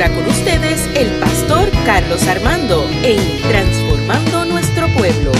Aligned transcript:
ahora 0.00 0.14
con 0.14 0.28
ustedes 0.28 0.88
el 0.94 1.18
pastor 1.18 1.68
Carlos 1.84 2.24
Armando 2.28 2.84
en 3.02 3.18
Transformando 3.42 4.44
Nuestro 4.44 4.86
Pueblo. 4.96 5.32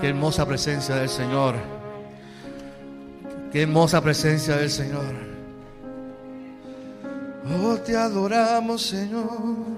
Qué 0.00 0.08
hermosa 0.08 0.46
presencia 0.46 0.94
del 0.94 1.08
Señor. 1.08 1.56
Qué 3.50 3.62
hermosa 3.62 4.00
presencia 4.00 4.56
del 4.56 4.70
Señor. 4.70 5.14
Oh, 7.60 7.76
te 7.78 7.96
adoramos, 7.96 8.82
Señor. 8.82 9.77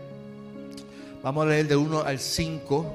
Vamos 1.23 1.45
a 1.45 1.49
leer 1.49 1.67
del 1.67 1.77
1 1.77 2.01
al 2.01 2.17
5. 2.17 2.93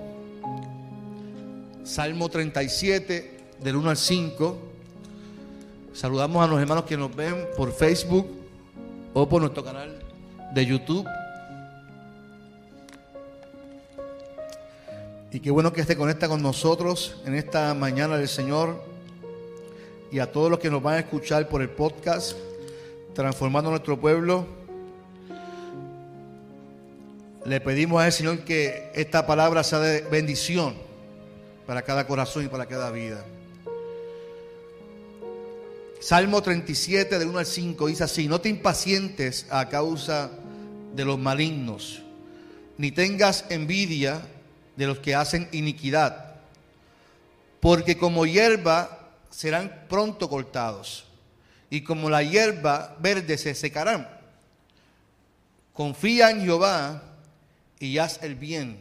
Salmo 1.84 2.28
37, 2.28 3.38
del 3.62 3.76
1 3.76 3.90
al 3.90 3.96
5. 3.96 4.58
Saludamos 5.92 6.44
a 6.44 6.48
los 6.48 6.60
hermanos 6.60 6.84
que 6.84 6.96
nos 6.96 7.14
ven 7.14 7.46
por 7.56 7.72
Facebook 7.72 8.26
o 9.14 9.28
por 9.28 9.40
nuestro 9.40 9.62
canal 9.62 9.96
de 10.52 10.66
YouTube. 10.66 11.06
Y 15.30 15.38
qué 15.38 15.52
bueno 15.52 15.72
que 15.72 15.82
esté 15.82 15.96
conecta 15.96 16.26
con 16.26 16.42
nosotros 16.42 17.18
en 17.26 17.36
esta 17.36 17.74
mañana 17.74 18.16
del 18.16 18.28
Señor. 18.28 18.82
Y 20.10 20.18
a 20.18 20.32
todos 20.32 20.50
los 20.50 20.58
que 20.58 20.68
nos 20.68 20.82
van 20.82 20.94
a 20.94 20.98
escuchar 20.98 21.48
por 21.48 21.62
el 21.62 21.70
podcast 21.70 22.36
transformando 23.14 23.70
nuestro 23.70 24.00
pueblo. 24.00 24.65
Le 27.46 27.60
pedimos 27.60 28.02
al 28.02 28.12
Señor 28.12 28.40
que 28.40 28.90
esta 28.92 29.24
palabra 29.24 29.62
sea 29.62 29.78
de 29.78 30.00
bendición 30.00 30.74
para 31.64 31.82
cada 31.82 32.04
corazón 32.04 32.44
y 32.44 32.48
para 32.48 32.66
cada 32.66 32.90
vida. 32.90 33.24
Salmo 36.00 36.42
37, 36.42 37.20
de 37.20 37.24
1 37.24 37.38
al 37.38 37.46
5, 37.46 37.86
dice 37.86 38.02
así, 38.02 38.26
no 38.26 38.40
te 38.40 38.48
impacientes 38.48 39.46
a 39.48 39.68
causa 39.68 40.28
de 40.96 41.04
los 41.04 41.20
malignos, 41.20 42.02
ni 42.78 42.90
tengas 42.90 43.44
envidia 43.48 44.22
de 44.74 44.86
los 44.88 44.98
que 44.98 45.14
hacen 45.14 45.48
iniquidad, 45.52 46.34
porque 47.60 47.96
como 47.96 48.26
hierba 48.26 49.12
serán 49.30 49.84
pronto 49.88 50.28
cortados 50.28 51.04
y 51.70 51.82
como 51.82 52.10
la 52.10 52.24
hierba 52.24 52.96
verde 52.98 53.38
se 53.38 53.54
secarán. 53.54 54.08
Confía 55.72 56.30
en 56.30 56.40
Jehová 56.40 57.12
y 57.78 57.98
haz 57.98 58.22
el 58.22 58.34
bien, 58.34 58.80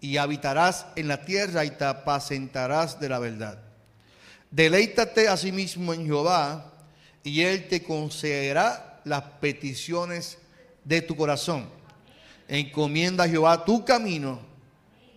y 0.00 0.16
habitarás 0.16 0.86
en 0.96 1.08
la 1.08 1.24
tierra 1.24 1.64
y 1.64 1.70
te 1.70 1.84
apacentarás 1.84 2.98
de 2.98 3.08
la 3.08 3.18
verdad. 3.18 3.58
Deleítate 4.50 5.28
asimismo 5.28 5.94
en 5.94 6.04
Jehová, 6.04 6.72
y 7.24 7.42
él 7.42 7.68
te 7.68 7.82
concederá 7.82 9.00
las 9.04 9.22
peticiones 9.40 10.38
de 10.84 11.02
tu 11.02 11.16
corazón. 11.16 11.68
Encomienda 12.48 13.24
a 13.24 13.28
Jehová 13.28 13.64
tu 13.64 13.84
camino 13.84 14.40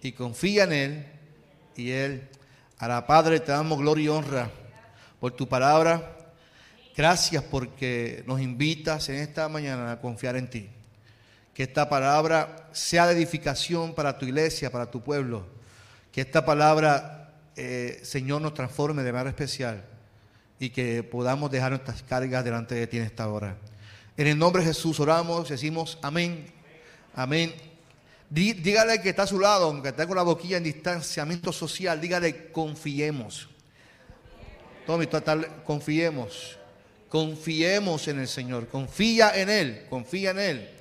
y 0.02 0.12
confía 0.12 0.64
en 0.66 0.74
él, 0.74 1.06
y 1.76 1.92
él 1.92 2.30
hará. 2.78 3.06
Padre, 3.08 3.40
te 3.40 3.52
damos 3.52 3.80
gloria 3.80 4.06
y 4.06 4.08
honra 4.10 4.52
por 5.20 5.32
tu 5.32 5.48
palabra. 5.48 6.18
Gracias 6.96 7.44
porque 7.44 8.24
nos 8.26 8.40
invitas 8.40 9.10
en 9.10 9.16
esta 9.16 9.50
mañana 9.50 9.92
a 9.92 10.00
confiar 10.00 10.38
en 10.38 10.50
ti. 10.50 10.70
Que 11.56 11.64
esta 11.64 11.90
palabra 11.90 12.68
sea 12.74 13.08
de 13.08 13.14
edificación 13.14 13.96
para 13.96 14.20
tu 14.20 14.26
iglesia, 14.26 14.70
para 14.70 14.92
tu 14.92 15.02
pueblo. 15.02 15.48
Que 16.12 16.22
esta 16.22 16.46
palabra, 16.46 17.34
eh, 17.56 18.00
Señor, 18.04 18.44
nos 18.44 18.54
transforme 18.54 19.02
de 19.02 19.12
manera 19.12 19.32
especial 19.32 19.84
y 20.60 20.70
que 20.70 21.02
podamos 21.02 21.50
dejar 21.50 21.72
nuestras 21.72 22.04
cargas 22.04 22.44
delante 22.44 22.76
de 22.76 22.86
ti 22.86 22.98
en 22.98 23.04
esta 23.04 23.28
hora. 23.30 23.58
En 24.18 24.28
el 24.28 24.38
nombre 24.38 24.62
de 24.62 24.70
Jesús 24.70 25.00
oramos, 25.00 25.50
decimos 25.50 25.98
amén, 26.02 26.46
amén. 27.16 27.56
Dígale 28.30 29.02
que 29.02 29.10
está 29.10 29.24
a 29.24 29.28
su 29.28 29.40
lado, 29.40 29.66
aunque 29.66 29.90
está 29.90 30.06
con 30.06 30.18
la 30.18 30.24
boquilla 30.24 30.58
en 30.58 30.64
distanciamiento 30.64 31.52
social, 31.52 32.00
dígale 32.02 32.52
confiemos. 32.52 33.50
Tommy, 34.86 35.08
confiemos. 35.66 36.58
Confiemos 37.10 38.08
en 38.10 38.20
el 38.20 38.28
Señor, 38.28 38.68
confía 38.68 39.40
en 39.40 39.50
Él, 39.50 39.86
confía 39.90 40.32
en 40.32 40.40
Él. 40.40 40.75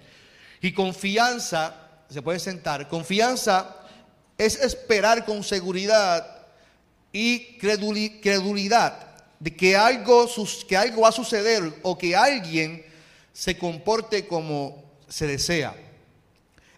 Y 0.64 0.72
confianza, 0.72 1.74
se 2.08 2.22
puede 2.22 2.38
sentar, 2.38 2.88
confianza 2.88 3.76
es 4.38 4.58
esperar 4.58 5.26
con 5.26 5.44
seguridad 5.44 6.26
y 7.12 7.58
credulidad 7.58 9.14
de 9.38 9.54
que 9.54 9.76
algo, 9.76 10.26
que 10.66 10.74
algo 10.74 11.02
va 11.02 11.10
a 11.10 11.12
suceder 11.12 11.70
o 11.82 11.98
que 11.98 12.16
alguien 12.16 12.82
se 13.30 13.58
comporte 13.58 14.26
como 14.26 14.82
se 15.06 15.26
desea. 15.26 15.76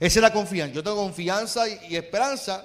Esa 0.00 0.18
es 0.18 0.22
la 0.22 0.32
confianza. 0.32 0.74
Yo 0.74 0.82
tengo 0.82 0.96
confianza 0.96 1.68
y, 1.68 1.78
y 1.90 1.94
esperanza, 1.94 2.64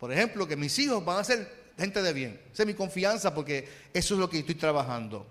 por 0.00 0.10
ejemplo, 0.10 0.48
que 0.48 0.56
mis 0.56 0.78
hijos 0.78 1.04
van 1.04 1.18
a 1.18 1.24
ser 1.24 1.52
gente 1.76 2.00
de 2.00 2.14
bien. 2.14 2.40
Esa 2.50 2.62
es 2.62 2.66
mi 2.66 2.72
confianza 2.72 3.34
porque 3.34 3.68
eso 3.92 4.14
es 4.14 4.20
lo 4.20 4.30
que 4.30 4.38
estoy 4.38 4.54
trabajando. 4.54 5.26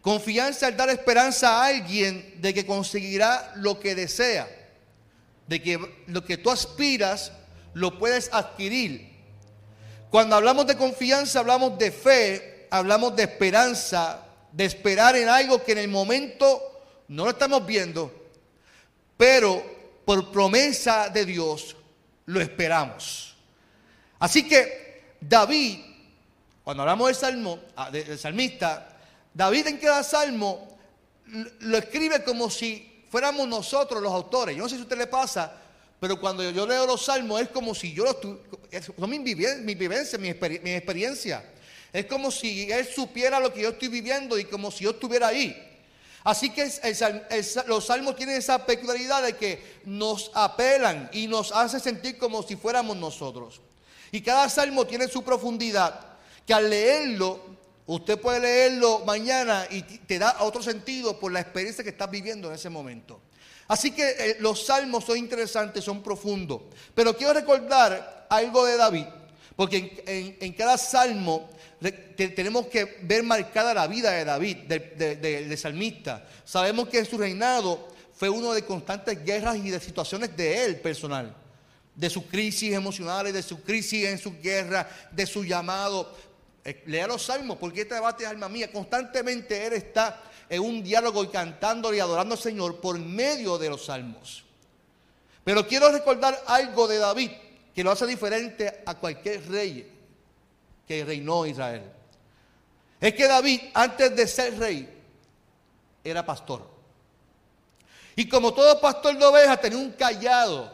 Confianza 0.00 0.66
al 0.66 0.76
dar 0.76 0.88
esperanza 0.88 1.58
a 1.58 1.66
alguien 1.66 2.40
de 2.40 2.54
que 2.54 2.64
conseguirá 2.64 3.52
lo 3.56 3.78
que 3.78 3.94
desea, 3.94 4.48
de 5.46 5.60
que 5.60 6.04
lo 6.06 6.24
que 6.24 6.38
tú 6.38 6.50
aspiras 6.50 7.32
lo 7.74 7.98
puedes 7.98 8.32
adquirir. 8.32 9.10
Cuando 10.10 10.36
hablamos 10.36 10.66
de 10.66 10.76
confianza 10.76 11.40
hablamos 11.40 11.78
de 11.78 11.92
fe, 11.92 12.66
hablamos 12.70 13.14
de 13.14 13.24
esperanza, 13.24 14.24
de 14.52 14.64
esperar 14.64 15.16
en 15.16 15.28
algo 15.28 15.62
que 15.62 15.72
en 15.72 15.78
el 15.78 15.88
momento 15.88 16.82
no 17.08 17.24
lo 17.24 17.30
estamos 17.30 17.66
viendo, 17.66 18.30
pero 19.16 19.62
por 20.06 20.32
promesa 20.32 21.10
de 21.10 21.26
Dios 21.26 21.76
lo 22.26 22.40
esperamos. 22.40 23.36
Así 24.18 24.48
que 24.48 25.14
David, 25.20 25.80
cuando 26.64 26.82
hablamos 26.82 27.08
del 27.08 27.16
salmo, 27.16 27.58
ah, 27.76 27.90
del 27.90 28.18
salmista, 28.18 28.99
David 29.32 29.66
en 29.68 29.78
cada 29.78 30.02
salmo 30.02 30.78
lo 31.60 31.78
escribe 31.78 32.24
como 32.24 32.50
si 32.50 33.04
fuéramos 33.10 33.46
nosotros 33.46 34.02
los 34.02 34.12
autores. 34.12 34.56
Yo 34.56 34.62
no 34.62 34.68
sé 34.68 34.76
si 34.76 34.80
a 34.80 34.84
usted 34.84 34.98
le 34.98 35.06
pasa, 35.06 35.52
pero 35.98 36.18
cuando 36.20 36.48
yo 36.50 36.66
leo 36.66 36.86
los 36.86 37.04
salmos 37.04 37.40
es 37.40 37.48
como 37.48 37.74
si 37.74 37.92
yo 37.92 38.04
lo 38.04 38.12
son 38.96 39.10
mi 39.10 39.18
vivencia, 39.18 40.18
mi, 40.18 40.28
experiencia. 40.30 41.44
Es 41.92 42.06
como 42.06 42.30
si 42.30 42.70
él 42.70 42.86
supiera 42.86 43.40
lo 43.40 43.52
que 43.52 43.62
yo 43.62 43.70
estoy 43.70 43.88
viviendo 43.88 44.38
y 44.38 44.44
como 44.44 44.70
si 44.70 44.84
yo 44.84 44.90
estuviera 44.90 45.28
ahí. 45.28 45.66
Así 46.22 46.50
que 46.50 46.70
los 47.66 47.86
salmos 47.86 48.16
tienen 48.16 48.36
esa 48.36 48.64
peculiaridad 48.64 49.22
de 49.22 49.36
que 49.36 49.80
nos 49.84 50.30
apelan 50.34 51.08
y 51.12 51.26
nos 51.26 51.50
hace 51.50 51.80
sentir 51.80 52.18
como 52.18 52.42
si 52.42 52.56
fuéramos 52.56 52.96
nosotros. 52.96 53.60
Y 54.12 54.20
cada 54.20 54.48
salmo 54.48 54.86
tiene 54.86 55.08
su 55.08 55.22
profundidad, 55.22 56.00
que 56.46 56.52
al 56.52 56.68
leerlo 56.68 57.40
Usted 57.92 58.20
puede 58.20 58.38
leerlo 58.38 59.00
mañana 59.04 59.66
y 59.68 59.82
te 59.82 60.16
da 60.16 60.36
otro 60.42 60.62
sentido 60.62 61.18
por 61.18 61.32
la 61.32 61.40
experiencia 61.40 61.82
que 61.82 61.90
estás 61.90 62.08
viviendo 62.08 62.46
en 62.46 62.54
ese 62.54 62.70
momento. 62.70 63.20
Así 63.66 63.90
que 63.90 64.10
eh, 64.10 64.36
los 64.38 64.64
salmos 64.64 65.04
son 65.04 65.18
interesantes, 65.18 65.82
son 65.82 66.00
profundos. 66.00 66.62
Pero 66.94 67.16
quiero 67.16 67.32
recordar 67.32 68.28
algo 68.30 68.64
de 68.64 68.76
David. 68.76 69.06
Porque 69.56 70.04
en, 70.40 70.52
cada 70.52 70.78
salmo 70.78 71.50
tenemos 72.16 72.68
que 72.68 72.98
ver 73.02 73.24
marcada 73.24 73.74
la 73.74 73.88
vida 73.88 74.12
de 74.12 74.24
David, 74.24 74.56
del 74.58 75.58
salmista. 75.58 76.24
Sabemos 76.44 76.88
que 76.88 77.00
en 77.00 77.06
su 77.06 77.18
reinado 77.18 77.88
fue 78.14 78.28
uno 78.28 78.52
de 78.52 78.64
constantes 78.64 79.24
guerras 79.24 79.56
y 79.56 79.68
de 79.68 79.80
situaciones 79.80 80.36
de 80.36 80.64
él 80.64 80.76
personal, 80.76 81.34
de 81.96 82.08
sus 82.08 82.22
crisis 82.26 82.72
emocionales, 82.72 83.34
de 83.34 83.42
su 83.42 83.60
crisis 83.62 84.06
en 84.06 84.18
su 84.18 84.40
guerra, 84.40 84.88
de 85.10 85.26
su 85.26 85.44
llamado. 85.44 86.29
Eh, 86.64 86.82
lea 86.86 87.06
los 87.06 87.22
salmos, 87.22 87.56
porque 87.58 87.82
este 87.82 87.94
debate 87.94 88.26
alma 88.26 88.48
mía. 88.48 88.70
Constantemente 88.70 89.66
él 89.66 89.74
está 89.74 90.22
en 90.48 90.60
un 90.62 90.82
diálogo 90.82 91.24
y 91.24 91.28
cantando 91.28 91.92
y 91.94 92.00
adorando 92.00 92.34
al 92.34 92.40
Señor 92.40 92.80
por 92.80 92.98
medio 92.98 93.56
de 93.56 93.70
los 93.70 93.86
salmos. 93.86 94.44
Pero 95.44 95.66
quiero 95.66 95.90
recordar 95.90 96.42
algo 96.46 96.86
de 96.86 96.98
David 96.98 97.30
que 97.74 97.84
lo 97.84 97.90
hace 97.90 98.06
diferente 98.06 98.82
a 98.84 98.94
cualquier 98.96 99.48
rey 99.48 99.90
que 100.86 101.04
reinó 101.04 101.46
Israel. 101.46 101.84
Es 103.00 103.14
que 103.14 103.26
David, 103.26 103.60
antes 103.72 104.14
de 104.14 104.26
ser 104.26 104.58
rey, 104.58 105.02
era 106.04 106.26
pastor. 106.26 106.68
Y 108.16 108.28
como 108.28 108.52
todo 108.52 108.80
pastor 108.80 109.16
de 109.16 109.24
ovejas, 109.24 109.60
tenía 109.60 109.78
un 109.78 109.92
callado 109.92 110.70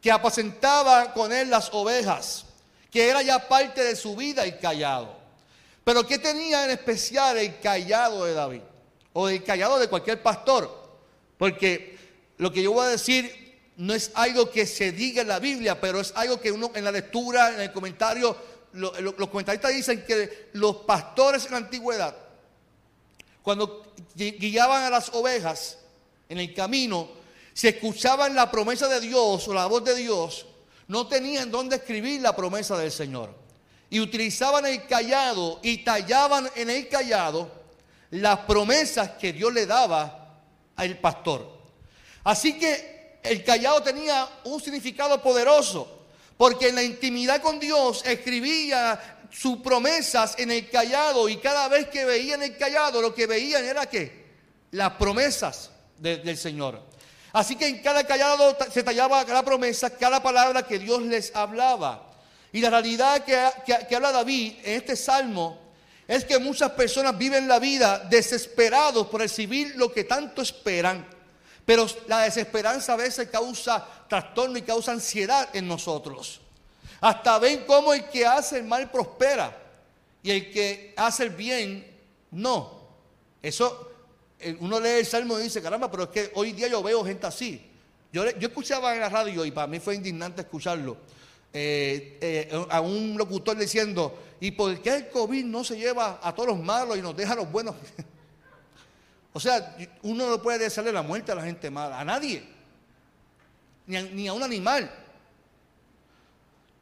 que 0.00 0.10
apacentaba 0.10 1.12
con 1.12 1.32
él 1.32 1.50
las 1.50 1.72
ovejas, 1.72 2.45
que 2.90 3.08
era 3.08 3.22
ya 3.22 3.48
parte 3.48 3.82
de 3.82 3.96
su 3.96 4.16
vida 4.16 4.44
el 4.44 4.58
callado. 4.58 5.16
Pero 5.84 6.06
¿qué 6.06 6.18
tenía 6.18 6.64
en 6.64 6.70
especial 6.70 7.38
el 7.38 7.60
callado 7.60 8.24
de 8.24 8.34
David? 8.34 8.62
O 9.12 9.28
el 9.28 9.42
callado 9.44 9.78
de 9.78 9.88
cualquier 9.88 10.22
pastor. 10.22 10.86
Porque 11.38 11.96
lo 12.38 12.52
que 12.52 12.62
yo 12.62 12.72
voy 12.72 12.86
a 12.86 12.90
decir 12.90 13.46
no 13.76 13.94
es 13.94 14.10
algo 14.14 14.50
que 14.50 14.66
se 14.66 14.92
diga 14.92 15.22
en 15.22 15.28
la 15.28 15.38
Biblia, 15.38 15.80
pero 15.80 16.00
es 16.00 16.12
algo 16.16 16.40
que 16.40 16.50
uno 16.50 16.72
en 16.74 16.84
la 16.84 16.92
lectura, 16.92 17.54
en 17.54 17.60
el 17.60 17.72
comentario, 17.72 18.36
los 18.72 19.28
comentaristas 19.28 19.72
dicen 19.72 20.04
que 20.04 20.48
los 20.54 20.76
pastores 20.76 21.46
en 21.46 21.52
la 21.52 21.56
antigüedad, 21.58 22.16
cuando 23.42 23.92
guiaban 24.14 24.82
a 24.82 24.90
las 24.90 25.10
ovejas 25.10 25.78
en 26.28 26.38
el 26.38 26.52
camino, 26.52 27.08
si 27.52 27.68
escuchaban 27.68 28.34
la 28.34 28.50
promesa 28.50 28.88
de 28.88 29.00
Dios 29.00 29.46
o 29.46 29.54
la 29.54 29.66
voz 29.66 29.84
de 29.84 29.94
Dios, 29.94 30.46
no 30.88 31.06
tenían 31.08 31.50
dónde 31.50 31.76
escribir 31.76 32.20
la 32.20 32.34
promesa 32.34 32.76
del 32.76 32.90
Señor. 32.90 33.34
Y 33.88 34.00
utilizaban 34.00 34.66
el 34.66 34.86
callado 34.86 35.60
y 35.62 35.78
tallaban 35.78 36.50
en 36.56 36.70
el 36.70 36.88
callado 36.88 37.50
las 38.10 38.40
promesas 38.40 39.10
que 39.12 39.32
Dios 39.32 39.52
le 39.52 39.66
daba 39.66 40.40
al 40.76 40.98
pastor. 40.98 41.56
Así 42.24 42.58
que 42.58 43.18
el 43.22 43.44
callado 43.44 43.82
tenía 43.82 44.28
un 44.44 44.60
significado 44.60 45.22
poderoso, 45.22 46.04
porque 46.36 46.68
en 46.68 46.74
la 46.74 46.82
intimidad 46.82 47.40
con 47.40 47.58
Dios 47.58 48.04
escribía 48.04 49.18
sus 49.30 49.58
promesas 49.58 50.34
en 50.38 50.50
el 50.50 50.68
callado 50.70 51.28
y 51.28 51.36
cada 51.36 51.68
vez 51.68 51.88
que 51.88 52.04
veían 52.04 52.42
el 52.42 52.56
callado 52.56 53.02
lo 53.02 53.14
que 53.14 53.26
veían 53.26 53.64
era 53.64 53.86
que 53.86 54.26
las 54.72 54.92
promesas 54.92 55.70
del 55.98 56.36
Señor. 56.36 56.82
Así 57.36 57.56
que 57.56 57.66
en 57.68 57.82
cada 57.82 58.04
callado 58.04 58.56
se 58.72 58.82
tallaba 58.82 59.24
cada 59.26 59.42
promesa, 59.42 59.90
cada 59.90 60.22
palabra 60.22 60.62
que 60.62 60.78
Dios 60.78 61.02
les 61.02 61.34
hablaba. 61.36 62.10
Y 62.52 62.60
la 62.60 62.70
realidad 62.70 63.24
que, 63.24 63.84
que 63.86 63.96
habla 63.96 64.10
David 64.10 64.54
en 64.64 64.76
este 64.76 64.96
salmo 64.96 65.58
es 66.08 66.24
que 66.24 66.38
muchas 66.38 66.70
personas 66.70 67.18
viven 67.18 67.46
la 67.46 67.58
vida 67.58 67.98
desesperados 67.98 69.08
por 69.08 69.20
recibir 69.20 69.74
lo 69.76 69.92
que 69.92 70.04
tanto 70.04 70.40
esperan 70.40 71.06
pero 71.66 71.84
la 72.06 72.20
desesperanza 72.20 72.92
a 72.92 72.96
veces 72.96 73.28
causa 73.28 73.84
trastorno 74.08 74.56
y 74.56 74.62
causa 74.62 74.92
ansiedad 74.92 75.48
en 75.52 75.66
nosotros. 75.66 76.40
Hasta 77.00 77.40
ven 77.40 77.64
cómo 77.66 77.92
el 77.92 78.08
que 78.08 78.24
hace 78.24 78.58
el 78.58 78.64
mal 78.64 78.88
prospera 78.90 79.54
y 80.22 80.30
el 80.30 80.52
que 80.52 80.94
hace 80.96 81.24
el 81.24 81.30
bien 81.30 81.84
no. 82.30 82.86
Eso, 83.42 83.95
uno 84.60 84.80
lee 84.80 84.98
el 85.00 85.06
salmo 85.06 85.38
y 85.38 85.44
dice, 85.44 85.62
caramba, 85.62 85.90
pero 85.90 86.04
es 86.04 86.08
que 86.10 86.30
hoy 86.34 86.52
día 86.52 86.68
yo 86.68 86.82
veo 86.82 87.04
gente 87.04 87.26
así. 87.26 87.70
Yo, 88.12 88.30
yo 88.38 88.48
escuchaba 88.48 88.94
en 88.94 89.00
la 89.00 89.08
radio 89.08 89.44
y 89.44 89.50
para 89.50 89.66
mí 89.66 89.80
fue 89.80 89.94
indignante 89.94 90.42
escucharlo. 90.42 90.96
Eh, 91.58 92.18
eh, 92.20 92.66
a 92.68 92.82
un 92.82 93.16
locutor 93.16 93.56
diciendo, 93.56 94.18
¿y 94.40 94.50
por 94.50 94.78
qué 94.82 94.94
el 94.94 95.08
COVID 95.08 95.42
no 95.46 95.64
se 95.64 95.78
lleva 95.78 96.20
a 96.22 96.34
todos 96.34 96.50
los 96.50 96.58
malos 96.58 96.98
y 96.98 97.00
nos 97.00 97.16
deja 97.16 97.32
a 97.32 97.36
los 97.36 97.50
buenos? 97.50 97.74
O 99.32 99.40
sea, 99.40 99.76
uno 100.00 100.30
no 100.30 100.40
puede 100.40 100.60
desearle 100.60 100.90
la 100.92 101.02
muerte 101.02 101.30
a 101.30 101.34
la 101.34 101.42
gente 101.42 101.70
mala, 101.70 102.00
a 102.00 102.04
nadie, 102.06 102.42
ni 103.86 104.28
a, 104.28 104.32
un 104.32 104.42
animal. 104.42 104.90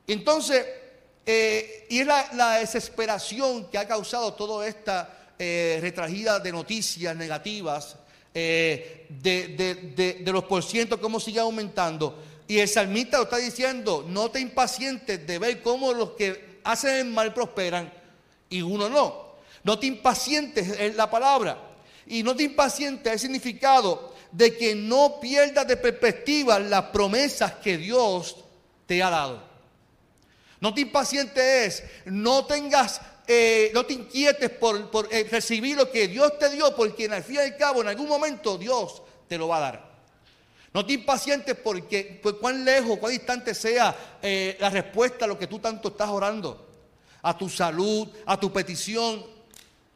Entonces, 0.07 0.65
eh, 1.27 1.85
y 1.91 1.99
es 1.99 2.07
la, 2.07 2.59
desesperación 2.61 3.69
que 3.71 3.77
ha 3.77 3.89
causado 3.89 4.35
toda 4.35 4.69
esta 4.69 5.24
eh, 5.39 5.79
retragida 5.81 6.39
de 6.39 6.53
noticias 6.53 7.17
negativas, 7.17 7.97
eh, 8.33 9.07
de, 9.09 9.49
de, 10.21 10.33
los 10.33 10.45
porcientos, 10.45 10.99
cómo 11.01 11.21
sigue 11.21 11.41
aumentando. 11.41 12.23
Y 12.47 12.59
el 12.59 12.69
salmista 12.69 13.19
lo 13.19 13.25
está 13.25 13.37
diciendo, 13.37 14.05
no 14.09 14.31
te 14.31 14.41
impacientes 14.41 15.27
de 15.27 15.39
ver 15.39 15.63
cómo 15.63 15.93
los 15.93 16.11
que 16.11 16.59
hacen 16.65 16.95
el 16.97 17.05
mal 17.07 17.33
prosperan 17.33 17.93
y 18.51 18.63
uno 18.63 18.89
no. 18.89 19.25
No 19.63 19.79
te 19.79 19.87
impacientes, 19.87 20.69
es 20.79 20.95
la 20.95 21.11
palabra. 21.11 21.59
Y 22.07 22.23
no 22.23 22.37
te 22.37 22.43
impacientes 22.43 23.13
el 23.13 23.19
significado 23.19 24.15
de 24.31 24.57
que 24.57 24.75
no 24.75 25.21
pierdas 25.21 25.67
de 25.67 25.77
perspectiva 25.77 26.59
las 26.59 26.85
promesas 26.87 27.53
que 27.55 27.79
Dios 27.79 28.37
te 28.87 29.03
ha 29.03 29.11
dado. 29.11 29.43
No 30.61 30.75
te 30.75 30.81
impacientes 30.81 31.45
es, 31.45 31.85
no 32.07 32.45
tengas, 32.47 33.01
eh, 33.27 33.71
no 33.73 33.87
te 33.87 33.95
inquietes 33.95 34.51
por, 34.51 35.09
eh, 35.11 35.27
recibir 35.31 35.77
lo 35.77 35.91
que 35.91 36.09
Dios 36.09 36.39
te 36.39 36.51
dio, 36.51 36.75
porque 36.77 37.07
al 37.07 37.23
fin 37.23 37.37
y 37.37 37.39
al 37.39 37.57
cabo, 37.57 37.81
en 37.81 37.89
algún 37.89 38.09
momento, 38.09 38.59
Dios 38.59 39.03
te 39.27 39.39
lo 39.39 39.49
va 39.49 39.57
a 39.57 39.61
dar. 39.61 39.95
No 40.75 40.85
te 40.85 40.93
impacientes 40.93 41.57
porque, 41.57 42.21
pues, 42.23 42.35
cuán 42.35 42.65
lejos, 42.65 42.99
cuán 42.99 43.13
distante 43.13 43.55
sea 43.55 44.19
eh, 44.21 44.57
la 44.61 44.69
respuesta 44.69 45.25
a 45.25 45.29
lo 45.29 45.39
que 45.39 45.47
tú 45.47 45.59
tanto 45.59 45.89
estás 45.89 46.09
orando, 46.11 46.69
a 47.23 47.39
tu 47.39 47.49
salud, 47.49 48.09
a 48.27 48.39
tu 48.39 48.53
petición. 48.53 49.25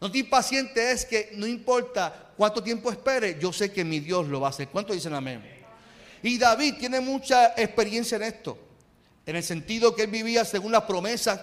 No 0.00 0.10
te 0.10 0.18
impaciente 0.18 0.92
es 0.92 1.04
que 1.04 1.30
no 1.34 1.46
importa 1.46 2.32
cuánto 2.36 2.62
tiempo 2.62 2.90
espere, 2.90 3.38
yo 3.38 3.52
sé 3.52 3.72
que 3.72 3.84
mi 3.84 4.00
Dios 4.00 4.28
lo 4.28 4.40
va 4.40 4.46
a 4.46 4.50
hacer. 4.50 4.68
¿Cuántos 4.68 4.94
dicen 4.94 5.12
amén? 5.12 5.42
Y 6.22 6.38
David 6.38 6.76
tiene 6.78 7.00
mucha 7.00 7.54
experiencia 7.56 8.16
en 8.16 8.22
esto, 8.22 8.56
en 9.26 9.36
el 9.36 9.42
sentido 9.42 9.94
que 9.94 10.04
él 10.04 10.10
vivía 10.10 10.44
según 10.44 10.72
las 10.72 10.82
promesas 10.84 11.40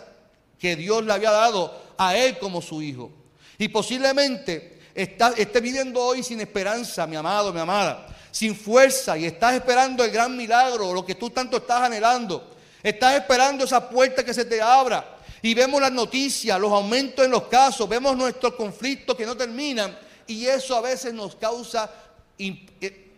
que 0.59 0.75
Dios 0.75 1.03
le 1.03 1.13
había 1.13 1.31
dado 1.31 1.81
a 1.97 2.15
él 2.15 2.37
como 2.39 2.61
su 2.61 2.81
hijo. 2.81 3.11
Y 3.57 3.67
posiblemente 3.69 4.79
está, 4.93 5.33
esté 5.37 5.61
viviendo 5.61 6.01
hoy 6.01 6.23
sin 6.23 6.41
esperanza, 6.41 7.07
mi 7.07 7.15
amado, 7.15 7.53
mi 7.53 7.59
amada, 7.59 8.07
sin 8.31 8.55
fuerza 8.55 9.17
y 9.17 9.25
estás 9.25 9.53
esperando 9.53 10.03
el 10.03 10.11
gran 10.11 10.35
milagro, 10.35 10.93
lo 10.93 11.05
que 11.05 11.15
tú 11.15 11.29
tanto 11.29 11.57
estás 11.57 11.81
anhelando. 11.81 12.55
Estás 12.83 13.15
esperando 13.15 13.63
esa 13.63 13.89
puerta 13.89 14.23
que 14.23 14.33
se 14.33 14.45
te 14.45 14.61
abra 14.61 15.17
y 15.41 15.53
vemos 15.53 15.81
las 15.81 15.91
noticias, 15.91 16.59
los 16.59 16.71
aumentos 16.71 17.23
en 17.23 17.31
los 17.31 17.43
casos, 17.43 17.87
vemos 17.87 18.15
nuestros 18.15 18.55
conflictos 18.55 19.15
que 19.15 19.25
no 19.25 19.35
terminan 19.35 19.97
y 20.27 20.45
eso 20.45 20.75
a 20.75 20.81
veces 20.81 21.13
nos 21.13 21.35
causa 21.35 21.89
eh, 22.37 23.13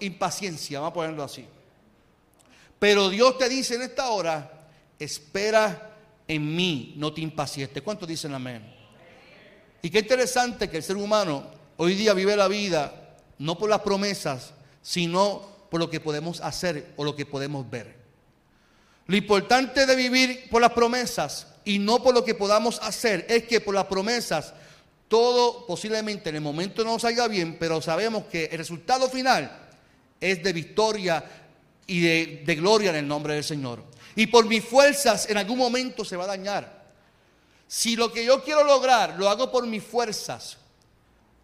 impaciencia, 0.00 0.80
vamos 0.80 0.90
a 0.90 0.94
ponerlo 0.94 1.24
así. 1.24 1.44
Pero 2.78 3.08
Dios 3.08 3.38
te 3.38 3.48
dice 3.48 3.74
en 3.74 3.82
esta 3.82 4.08
hora, 4.08 4.68
espera 4.98 5.93
en 6.26 6.56
mí, 6.56 6.94
no 6.96 7.12
te 7.12 7.20
impacientes. 7.20 7.82
¿Cuántos 7.82 8.08
dicen 8.08 8.34
amén? 8.34 8.62
Y 9.82 9.90
qué 9.90 9.98
interesante 9.98 10.70
que 10.70 10.78
el 10.78 10.82
ser 10.82 10.96
humano 10.96 11.44
hoy 11.76 11.94
día 11.94 12.14
vive 12.14 12.36
la 12.36 12.48
vida 12.48 13.16
no 13.38 13.58
por 13.58 13.68
las 13.68 13.80
promesas, 13.80 14.54
sino 14.82 15.42
por 15.70 15.80
lo 15.80 15.90
que 15.90 16.00
podemos 16.00 16.40
hacer 16.40 16.92
o 16.96 17.04
lo 17.04 17.16
que 17.16 17.26
podemos 17.26 17.68
ver. 17.68 17.96
Lo 19.06 19.16
importante 19.16 19.86
de 19.86 19.96
vivir 19.96 20.48
por 20.50 20.62
las 20.62 20.72
promesas 20.72 21.48
y 21.64 21.78
no 21.78 22.02
por 22.02 22.14
lo 22.14 22.24
que 22.24 22.34
podamos 22.34 22.78
hacer, 22.82 23.26
es 23.28 23.44
que 23.44 23.60
por 23.60 23.74
las 23.74 23.86
promesas 23.86 24.54
todo 25.08 25.66
posiblemente 25.66 26.30
en 26.30 26.36
el 26.36 26.40
momento 26.40 26.84
no 26.84 26.98
salga 26.98 27.28
bien, 27.28 27.56
pero 27.58 27.82
sabemos 27.82 28.24
que 28.24 28.46
el 28.46 28.58
resultado 28.58 29.08
final 29.08 29.68
es 30.20 30.42
de 30.42 30.52
victoria 30.52 31.24
y 31.86 32.00
de, 32.00 32.54
gloria 32.56 32.90
en 32.90 32.96
el 32.96 33.08
nombre 33.08 33.34
del 33.34 33.44
Señor. 33.44 33.84
Y 34.16 34.26
por 34.26 34.46
mis 34.46 34.64
fuerzas 34.64 35.28
en 35.28 35.38
algún 35.38 35.58
momento 35.58 36.04
se 36.04 36.16
va 36.16 36.24
a 36.24 36.28
dañar. 36.28 36.84
Si 37.66 37.96
lo 37.96 38.12
que 38.12 38.24
yo 38.24 38.42
quiero 38.42 38.64
lograr 38.64 39.16
lo 39.18 39.28
hago 39.28 39.50
por 39.50 39.66
mis 39.66 39.82
fuerzas, 39.82 40.56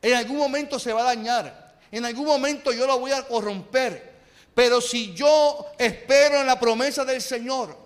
en 0.02 0.14
algún 0.14 0.36
momento 0.36 0.78
se 0.78 0.92
va 0.92 1.02
a 1.02 1.14
dañar. 1.14 1.78
En 1.90 2.04
algún 2.04 2.26
momento 2.26 2.72
yo 2.72 2.86
lo 2.86 2.98
voy 2.98 3.12
a 3.12 3.26
corromper. 3.26 4.10
Pero 4.54 4.80
si 4.80 5.14
yo 5.14 5.66
espero 5.78 6.40
en 6.40 6.46
la 6.46 6.58
promesa 6.58 7.04
del 7.04 7.20
Señor, 7.20 7.76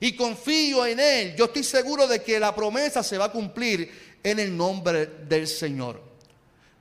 y 0.00 0.16
confío 0.16 0.86
en 0.86 0.98
Él, 0.98 1.36
yo 1.36 1.44
estoy 1.44 1.62
seguro 1.62 2.06
de 2.06 2.22
que 2.22 2.40
la 2.40 2.54
promesa 2.54 3.02
se 3.02 3.18
va 3.18 3.26
a 3.26 3.32
cumplir 3.32 4.18
en 4.22 4.38
el 4.38 4.56
nombre 4.56 5.06
del 5.06 5.46
Señor. 5.46 6.00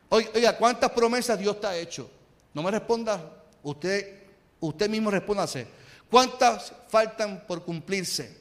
Oiga, 0.08 0.58
¿cuántas 0.58 0.90
promesas 0.92 1.38
Dios 1.38 1.60
te 1.60 1.68
ha 1.68 1.76
hecho? 1.78 2.10
No 2.54 2.64
me 2.64 2.72
responda, 2.72 3.22
usted, 3.62 4.22
usted 4.62 4.90
mismo 4.90 5.12
respóndase. 5.12 5.68
¿Cuántas 6.10 6.74
faltan 6.90 7.46
por 7.48 7.64
cumplirse? 7.64 8.38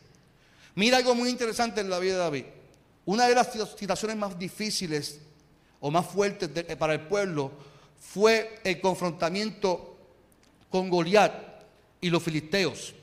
Mira 0.74 0.96
algo 0.96 1.14
muy 1.14 1.28
interesante 1.28 1.80
en 1.80 1.90
la 1.90 1.98
vida 1.98 2.14
de 2.14 2.18
David. 2.18 2.44
Una 3.04 3.26
de 3.26 3.34
las 3.34 3.48
situaciones 3.76 4.16
más 4.16 4.38
difíciles 4.38 5.20
o 5.80 5.90
más 5.90 6.06
fuertes 6.06 6.48
para 6.76 6.94
el 6.94 7.00
pueblo 7.02 7.52
fue 8.00 8.60
el 8.64 8.80
confrontamiento 8.80 9.96
con 10.70 10.88
Goliat 10.88 11.32
y 12.00 12.10
los 12.10 12.22
filisteos. 12.22 12.94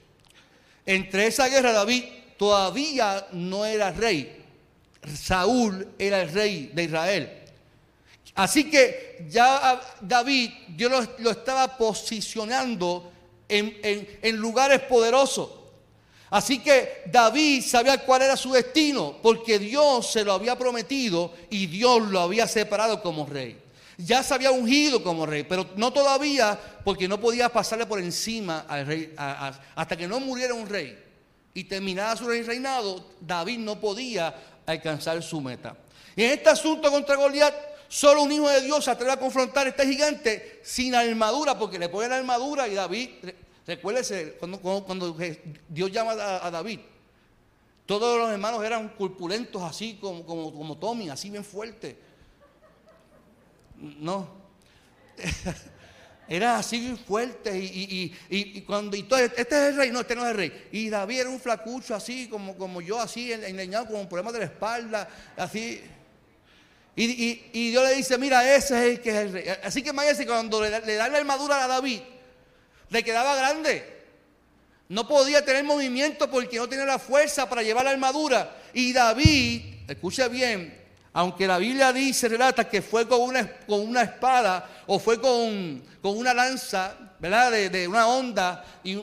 Entre 0.86 1.28
esa 1.28 1.48
guerra 1.48 1.72
David 1.72 2.04
todavía 2.38 3.28
no 3.32 3.66
era 3.66 3.92
rey. 3.92 4.44
Saúl 5.14 5.88
era 5.98 6.22
el 6.22 6.32
rey 6.32 6.72
de 6.74 6.84
Israel. 6.84 7.42
Así 8.36 8.70
que 8.70 9.26
ya 9.30 9.82
David, 10.02 10.52
Dios 10.70 11.10
lo, 11.20 11.32
estaba 11.32 11.78
posicionando 11.78 13.12
en, 13.50 14.38
lugares 14.38 14.82
poderosos. 14.82 15.50
Así 16.30 16.60
que 16.60 17.04
David 17.06 17.64
sabía 17.64 18.00
cuál 18.00 18.24
era 18.24 18.36
su 18.36 18.52
destino, 18.52 19.18
porque 19.22 19.60
Dios 19.60 20.12
se 20.12 20.24
lo 20.24 20.34
había 20.34 20.58
prometido 20.58 21.34
y 21.50 21.68
Dios 21.68 22.02
lo 22.10 22.20
había 22.20 22.48
separado 22.48 23.02
como 23.02 23.26
rey. 23.26 23.58
Ya 23.98 24.24
se 24.24 24.34
había 24.34 24.52
ungido 24.52 25.02
como 25.02 25.26
rey, 25.26 25.44
pero 25.44 25.70
no 25.78 25.94
todavía, 25.94 26.60
porque 26.84 27.08
no 27.08 27.20
podía 27.20 27.48
pasarle 27.50 27.86
por 27.86 28.00
encima 28.00 28.66
rey 28.86 29.14
hasta 29.18 29.96
que 29.96 30.08
no 30.08 30.20
muriera 30.20 30.54
un 30.54 30.68
rey 30.68 31.00
y 31.54 31.64
terminara 31.64 32.16
su 32.18 32.28
reinado. 32.28 33.06
David 33.22 33.60
no 33.60 33.80
podía 33.80 34.36
alcanzar 34.66 35.24
su 35.24 35.40
meta. 35.40 35.78
Y 36.16 36.24
en 36.24 36.32
este 36.32 36.50
asunto 36.50 36.92
contra 36.92 37.16
Goliat, 37.16 37.54
solo 37.88 38.24
un 38.24 38.32
hijo 38.32 38.50
de 38.50 38.62
Dios 38.62 38.86
se 38.86 38.92
atreve 38.92 39.12
a 39.12 39.20
confrontar 39.20 39.68
a 39.68 39.70
este 39.70 39.86
gigante 39.86 40.62
sin 40.64 40.96
armadura, 40.96 41.58
porque 41.58 41.80
le 41.80 41.90
pone 41.90 42.08
la 42.08 42.18
armadura 42.18 42.68
y 42.68 42.74
David 42.76 43.10
Recuérdese 43.68 44.34
cuando, 44.34 44.60
cuando, 44.60 45.18
Dios 45.68 45.92
llama 45.92 46.12
a, 46.12 46.52
David. 46.52 46.80
Todos 47.86 48.18
los 48.20 48.30
hermanos 48.32 48.64
eran 48.64 48.90
corpulentos 48.90 49.62
así 49.64 49.98
como, 50.00 50.24
como, 50.26 50.54
como 50.54 50.78
Tommy, 50.78 51.10
así 51.10 51.30
bien 51.30 51.44
fuerte. 51.44 51.98
No. 53.78 54.28
Era 56.28 56.58
así 56.58 56.80
bien 56.80 56.98
fuerte 56.98 57.56
y, 57.56 58.12
y, 58.30 58.62
cuando 58.62 58.98
y 58.98 59.06
este 59.12 59.42
es 59.42 59.52
el 59.52 59.78
rey, 59.78 59.92
no, 59.92 60.00
este 60.00 60.16
no 60.16 60.24
es 60.24 60.32
el 60.32 60.38
rey. 60.38 60.68
Y 60.72 60.90
David 60.90 61.20
era 61.20 61.30
un 61.30 61.40
flacucho 61.40 61.94
así 61.94 62.28
como, 62.28 62.58
como 62.58 62.82
yo, 62.82 63.00
así 63.00 63.32
enleñado 63.32 63.86
con 63.86 63.98
un 63.98 64.10
problema 64.10 64.32
de 64.32 64.40
la 64.40 64.46
espalda, 64.46 65.08
así. 65.38 65.84
Y, 66.96 67.72
Dios 67.72 67.84
le 67.84 67.96
dice, 67.96 68.18
mira, 68.18 68.56
ese 68.56 68.78
es 68.78 68.94
el 68.94 69.02
que 69.02 69.10
es 69.10 69.16
el 69.16 69.34
rey. 69.34 69.46
Así 69.64 69.84
que 69.84 69.90
imagínense 69.90 70.26
cuando 70.26 70.62
le, 70.62 70.80
le 70.82 70.96
da 70.96 71.10
la 71.10 71.18
armadura 71.18 71.64
a 71.64 71.68
David, 71.68 72.02
le 72.90 73.04
quedaba 73.04 73.36
grande. 73.36 73.96
No 74.88 75.08
podía 75.08 75.44
tener 75.44 75.64
movimiento 75.64 76.30
porque 76.30 76.58
no 76.58 76.70
tenía 76.70 76.86
la 76.86 77.00
fuerza 77.00 77.50
para 77.50 77.64
llevar 77.64 77.86
la 77.86 77.92
armadura. 77.92 78.56
Y 78.74 78.94
David, 78.94 79.62
escucha 79.88 80.28
bien, 80.28 80.86
aunque 81.18 81.48
la 81.48 81.58
Biblia 81.58 81.94
dice, 81.94 82.28
relata 82.28 82.68
que 82.70 82.82
fue 82.82 83.08
con 83.08 83.22
una, 83.22 83.50
con 83.66 83.80
una 83.80 84.02
espada 84.04 84.70
o 84.86 85.00
fue 85.00 85.20
con, 85.20 85.82
una 86.04 86.34
lanza, 86.34 86.94
¿verdad? 87.20 87.52
De, 87.52 87.88
una 87.88 88.08
onda 88.08 88.66
y 88.84 89.02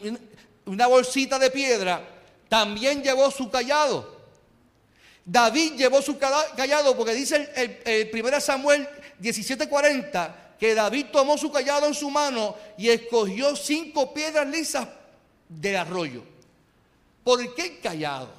una 0.66 0.86
bolsita 0.88 1.38
de 1.38 1.50
piedra, 1.50 2.06
también 2.50 3.02
llevó 3.02 3.30
su 3.30 3.50
callado. 3.50 4.11
David 5.24 5.74
llevó 5.74 6.02
su 6.02 6.18
callado 6.18 6.96
porque 6.96 7.14
dice 7.14 7.48
el, 7.54 7.80
el, 7.84 8.10
el 8.12 8.24
1 8.24 8.40
Samuel 8.40 8.88
17:40 9.20 10.34
que 10.58 10.74
David 10.74 11.06
tomó 11.12 11.36
su 11.36 11.50
callado 11.50 11.86
en 11.86 11.94
su 11.94 12.08
mano 12.08 12.54
y 12.78 12.88
escogió 12.88 13.56
cinco 13.56 14.14
piedras 14.14 14.46
lisas 14.46 14.86
del 15.48 15.76
arroyo. 15.76 16.22
¿Por 17.24 17.54
qué 17.54 17.66
el 17.66 17.80
callado? 17.80 18.30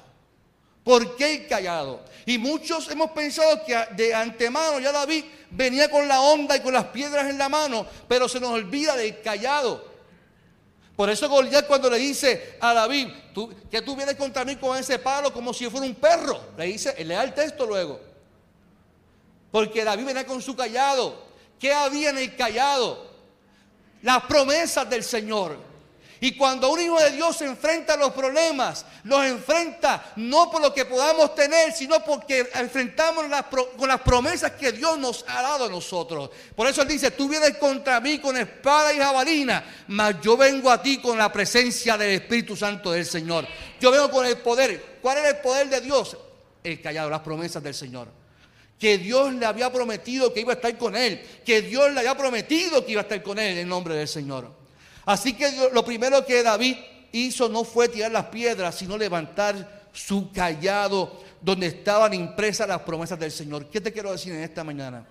¿Por 0.82 1.16
qué 1.16 1.34
el 1.34 1.46
callado? 1.46 2.02
Y 2.26 2.38
muchos 2.38 2.90
hemos 2.90 3.10
pensado 3.10 3.64
que 3.64 3.76
de 3.94 4.14
antemano 4.14 4.80
ya 4.80 4.92
David 4.92 5.24
venía 5.50 5.90
con 5.90 6.08
la 6.08 6.20
onda 6.20 6.56
y 6.56 6.60
con 6.60 6.72
las 6.72 6.86
piedras 6.86 7.28
en 7.28 7.38
la 7.38 7.48
mano, 7.48 7.86
pero 8.08 8.28
se 8.28 8.40
nos 8.40 8.50
olvida 8.50 8.96
del 8.96 9.20
callado. 9.20 9.93
Por 10.96 11.10
eso 11.10 11.28
Goliat 11.28 11.66
cuando 11.66 11.90
le 11.90 11.98
dice 11.98 12.56
a 12.60 12.72
David, 12.72 13.08
que 13.70 13.82
tú 13.82 13.96
vienes 13.96 14.14
contra 14.14 14.44
mí 14.44 14.56
con 14.56 14.78
ese 14.78 14.98
palo 14.98 15.32
como 15.32 15.52
si 15.52 15.68
fuera 15.68 15.86
un 15.86 15.94
perro, 15.96 16.40
le 16.56 16.66
dice, 16.66 16.94
le 17.04 17.14
da 17.14 17.24
el 17.24 17.34
texto 17.34 17.66
luego. 17.66 18.00
Porque 19.50 19.84
David 19.84 20.04
venía 20.04 20.26
con 20.26 20.40
su 20.40 20.54
callado. 20.54 21.24
¿Qué 21.58 21.72
había 21.72 22.10
en 22.10 22.18
el 22.18 22.36
callado? 22.36 23.10
Las 24.02 24.22
promesas 24.24 24.88
del 24.88 25.02
Señor. 25.02 25.73
Y 26.24 26.32
cuando 26.32 26.70
un 26.70 26.80
hijo 26.80 26.98
de 26.98 27.10
Dios 27.10 27.36
se 27.36 27.44
enfrenta 27.44 27.92
a 27.92 27.96
los 27.98 28.12
problemas, 28.12 28.86
los 29.02 29.22
enfrenta 29.26 30.14
no 30.16 30.50
por 30.50 30.62
lo 30.62 30.72
que 30.72 30.86
podamos 30.86 31.34
tener, 31.34 31.70
sino 31.70 32.02
porque 32.02 32.48
enfrentamos 32.54 33.26
con 33.76 33.86
las 33.86 34.00
promesas 34.00 34.52
que 34.52 34.72
Dios 34.72 34.98
nos 34.98 35.22
ha 35.28 35.42
dado 35.42 35.66
a 35.66 35.68
nosotros. 35.68 36.30
Por 36.56 36.66
eso 36.66 36.80
Él 36.80 36.88
dice, 36.88 37.10
tú 37.10 37.28
vienes 37.28 37.58
contra 37.58 38.00
mí 38.00 38.20
con 38.20 38.38
espada 38.38 38.94
y 38.94 38.96
jabalina, 38.96 39.66
mas 39.88 40.14
yo 40.22 40.34
vengo 40.34 40.70
a 40.70 40.80
ti 40.80 40.96
con 40.96 41.18
la 41.18 41.30
presencia 41.30 41.98
del 41.98 42.12
Espíritu 42.12 42.56
Santo 42.56 42.92
del 42.92 43.04
Señor. 43.04 43.46
Yo 43.78 43.90
vengo 43.90 44.10
con 44.10 44.24
el 44.24 44.38
poder. 44.38 45.00
¿Cuál 45.02 45.18
es 45.18 45.26
el 45.26 45.36
poder 45.42 45.68
de 45.68 45.82
Dios? 45.82 46.16
El 46.62 46.80
callado, 46.80 47.10
las 47.10 47.20
promesas 47.20 47.62
del 47.62 47.74
Señor 47.74 48.08
que 48.78 48.98
Dios 48.98 49.32
le 49.34 49.46
había 49.46 49.72
prometido 49.72 50.32
que 50.32 50.40
iba 50.40 50.52
a 50.52 50.56
estar 50.56 50.76
con 50.76 50.96
él, 50.96 51.22
que 51.44 51.62
Dios 51.62 51.92
le 51.92 52.00
había 52.00 52.16
prometido 52.16 52.84
que 52.84 52.92
iba 52.92 53.02
a 53.02 53.04
estar 53.04 53.22
con 53.22 53.38
él 53.38 53.58
en 53.58 53.68
nombre 53.68 53.94
del 53.94 54.08
Señor. 54.08 54.63
Así 55.04 55.34
que 55.34 55.70
lo 55.72 55.84
primero 55.84 56.24
que 56.24 56.42
David 56.42 56.76
hizo 57.12 57.48
no 57.48 57.64
fue 57.64 57.88
tirar 57.88 58.10
las 58.10 58.26
piedras, 58.26 58.74
sino 58.74 58.96
levantar 58.96 59.88
su 59.92 60.32
callado 60.32 61.22
donde 61.40 61.66
estaban 61.66 62.14
impresas 62.14 62.66
las 62.66 62.80
promesas 62.80 63.18
del 63.18 63.30
Señor. 63.30 63.68
¿Qué 63.68 63.80
te 63.80 63.92
quiero 63.92 64.10
decir 64.12 64.32
en 64.32 64.42
esta 64.42 64.64
mañana? 64.64 65.06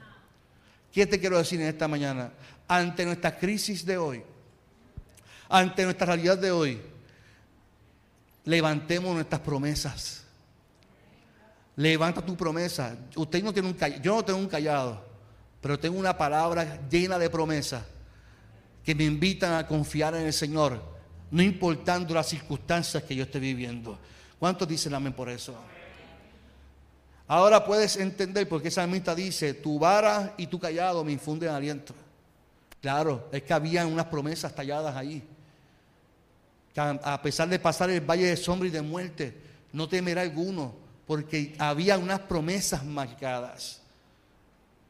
¿Qué 0.92 1.06
te 1.06 1.20
quiero 1.20 1.38
decir 1.38 1.62
en 1.62 1.68
esta 1.68 1.88
mañana? 1.88 2.32
Ante 2.68 3.06
nuestra 3.06 3.38
crisis 3.38 3.86
de 3.86 3.98
hoy, 3.98 4.24
ante 5.48 5.84
nuestra 5.84 6.08
realidad 6.08 6.38
de 6.38 6.52
hoy, 6.52 6.82
levantemos 8.46 9.14
nuestras 9.14 9.42
promesas. 9.42 10.24
Levanta 11.76 12.22
tu 12.22 12.36
promesa. 12.36 12.96
Usted 13.16 13.44
no 13.44 13.54
tiene 13.54 13.68
un 13.70 13.74
callado, 13.74 14.02
yo 14.02 14.16
no 14.16 14.26
tengo 14.26 14.40
un 14.40 14.48
callado, 14.48 15.04
pero 15.62 15.80
tengo 15.80 15.98
una 15.98 16.18
palabra 16.18 16.80
llena 16.90 17.18
de 17.18 17.30
promesas 17.30 17.84
que 18.84 18.96
me 18.96 19.06
invitan 19.06 19.54
a 19.54 19.66
confiar 19.66 20.16
en 20.16 20.26
el 20.26 20.34
Señor, 20.34 20.82
no 21.32 21.42
importando 21.42 22.14
las 22.14 22.28
circunstancias 22.28 23.04
que 23.04 23.16
yo 23.16 23.24
esté 23.24 23.40
viviendo. 23.40 23.98
¿Cuántos 24.38 24.68
dicen 24.68 24.94
amén 24.94 25.14
por 25.14 25.30
eso? 25.30 25.56
Ahora 27.28 27.64
puedes 27.64 27.96
entender 27.98 28.48
por 28.48 28.62
qué 28.62 28.68
esa 28.68 28.82
salmista 28.82 29.16
dice, 29.16 29.54
tu 29.54 29.80
vara 29.80 30.34
y 30.38 30.48
tu 30.48 30.60
callado 30.60 31.04
me 31.04 31.14
infunden 31.14 31.50
aliento. 31.50 31.96
Claro, 32.82 33.30
es 33.32 33.44
que 33.44 33.54
había 33.54 33.86
unas 33.88 34.08
promesas 34.08 34.54
talladas 34.54 34.96
ahí. 34.96 35.24
A 36.76 37.22
pesar 37.22 37.48
de 37.48 37.60
pasar 37.60 37.90
el 37.90 38.02
valle 38.02 38.26
de 38.26 38.36
sombra 38.36 38.68
y 38.68 38.72
de 38.72 38.82
muerte, 38.82 39.38
no 39.72 39.88
temerá 39.88 40.22
alguno, 40.22 40.76
porque 41.08 41.56
había 41.58 41.98
unas 41.98 42.20
promesas 42.20 42.84
marcadas. 42.84 43.82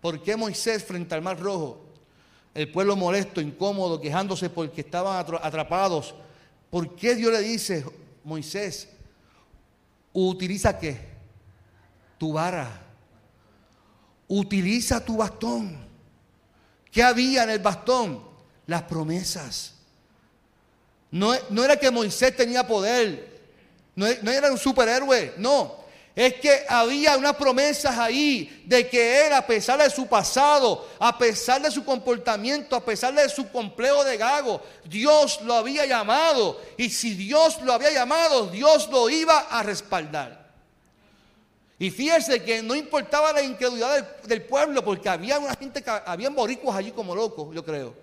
¿Por 0.01 0.23
qué 0.23 0.35
Moisés 0.35 0.83
frente 0.83 1.13
al 1.13 1.21
mar 1.21 1.39
rojo? 1.39 1.82
El 2.53 2.71
pueblo 2.71 2.95
molesto, 2.95 3.41
incómodo, 3.41 3.99
quejándose 3.99 4.49
porque 4.49 4.81
estaban 4.81 5.25
atrapados. 5.41 6.13
¿Por 6.69 6.95
qué 6.95 7.15
Dios 7.15 7.31
le 7.31 7.41
dice, 7.41 7.83
Moisés, 8.23 8.89
utiliza 10.11 10.77
qué? 10.77 10.97
Tu 12.17 12.31
vara. 12.31 12.81
Utiliza 14.27 15.03
tu 15.03 15.17
bastón. 15.17 15.77
¿Qué 16.91 17.01
había 17.01 17.43
en 17.43 17.49
el 17.49 17.59
bastón? 17.59 18.23
Las 18.67 18.83
promesas. 18.83 19.73
No, 21.09 21.33
no 21.49 21.63
era 21.63 21.77
que 21.77 21.91
Moisés 21.91 22.35
tenía 22.35 22.65
poder. 22.65 23.41
No, 23.95 24.05
no 24.21 24.31
era 24.31 24.51
un 24.51 24.57
superhéroe. 24.57 25.33
No 25.37 25.82
es 26.15 26.35
que 26.35 26.63
había 26.69 27.17
unas 27.17 27.35
promesas 27.35 27.97
ahí 27.97 28.63
de 28.67 28.87
que 28.87 29.25
él, 29.25 29.33
a 29.33 29.45
pesar 29.47 29.81
de 29.81 29.89
su 29.89 30.05
pasado, 30.05 30.87
a 30.99 31.17
pesar 31.17 31.59
de 31.59 31.71
su 31.71 31.83
comportamiento, 31.83 32.75
a 32.75 32.85
pesar 32.85 33.15
de 33.15 33.27
su 33.29 33.49
complejo 33.49 34.03
de 34.03 34.17
gago, 34.17 34.61
Dios 34.85 35.41
lo 35.41 35.55
había 35.55 35.87
llamado. 35.87 36.61
Y 36.77 36.91
si 36.91 37.15
Dios 37.15 37.59
lo 37.63 37.73
había 37.73 37.91
llamado, 37.91 38.45
Dios 38.47 38.89
lo 38.91 39.09
iba 39.09 39.39
a 39.39 39.63
respaldar. 39.63 40.53
Y 41.79 41.89
fíjese 41.89 42.43
que 42.43 42.61
no 42.61 42.75
importaba 42.75 43.33
la 43.33 43.41
incredulidad 43.41 44.21
del, 44.21 44.43
pueblo, 44.43 44.85
porque 44.85 45.09
había 45.09 45.39
una 45.39 45.55
gente, 45.55 45.81
que, 45.81 45.89
había 45.89 46.29
boricuas 46.29 46.77
allí 46.77 46.91
como 46.91 47.15
locos, 47.15 47.53
yo 47.55 47.65
creo. 47.65 47.95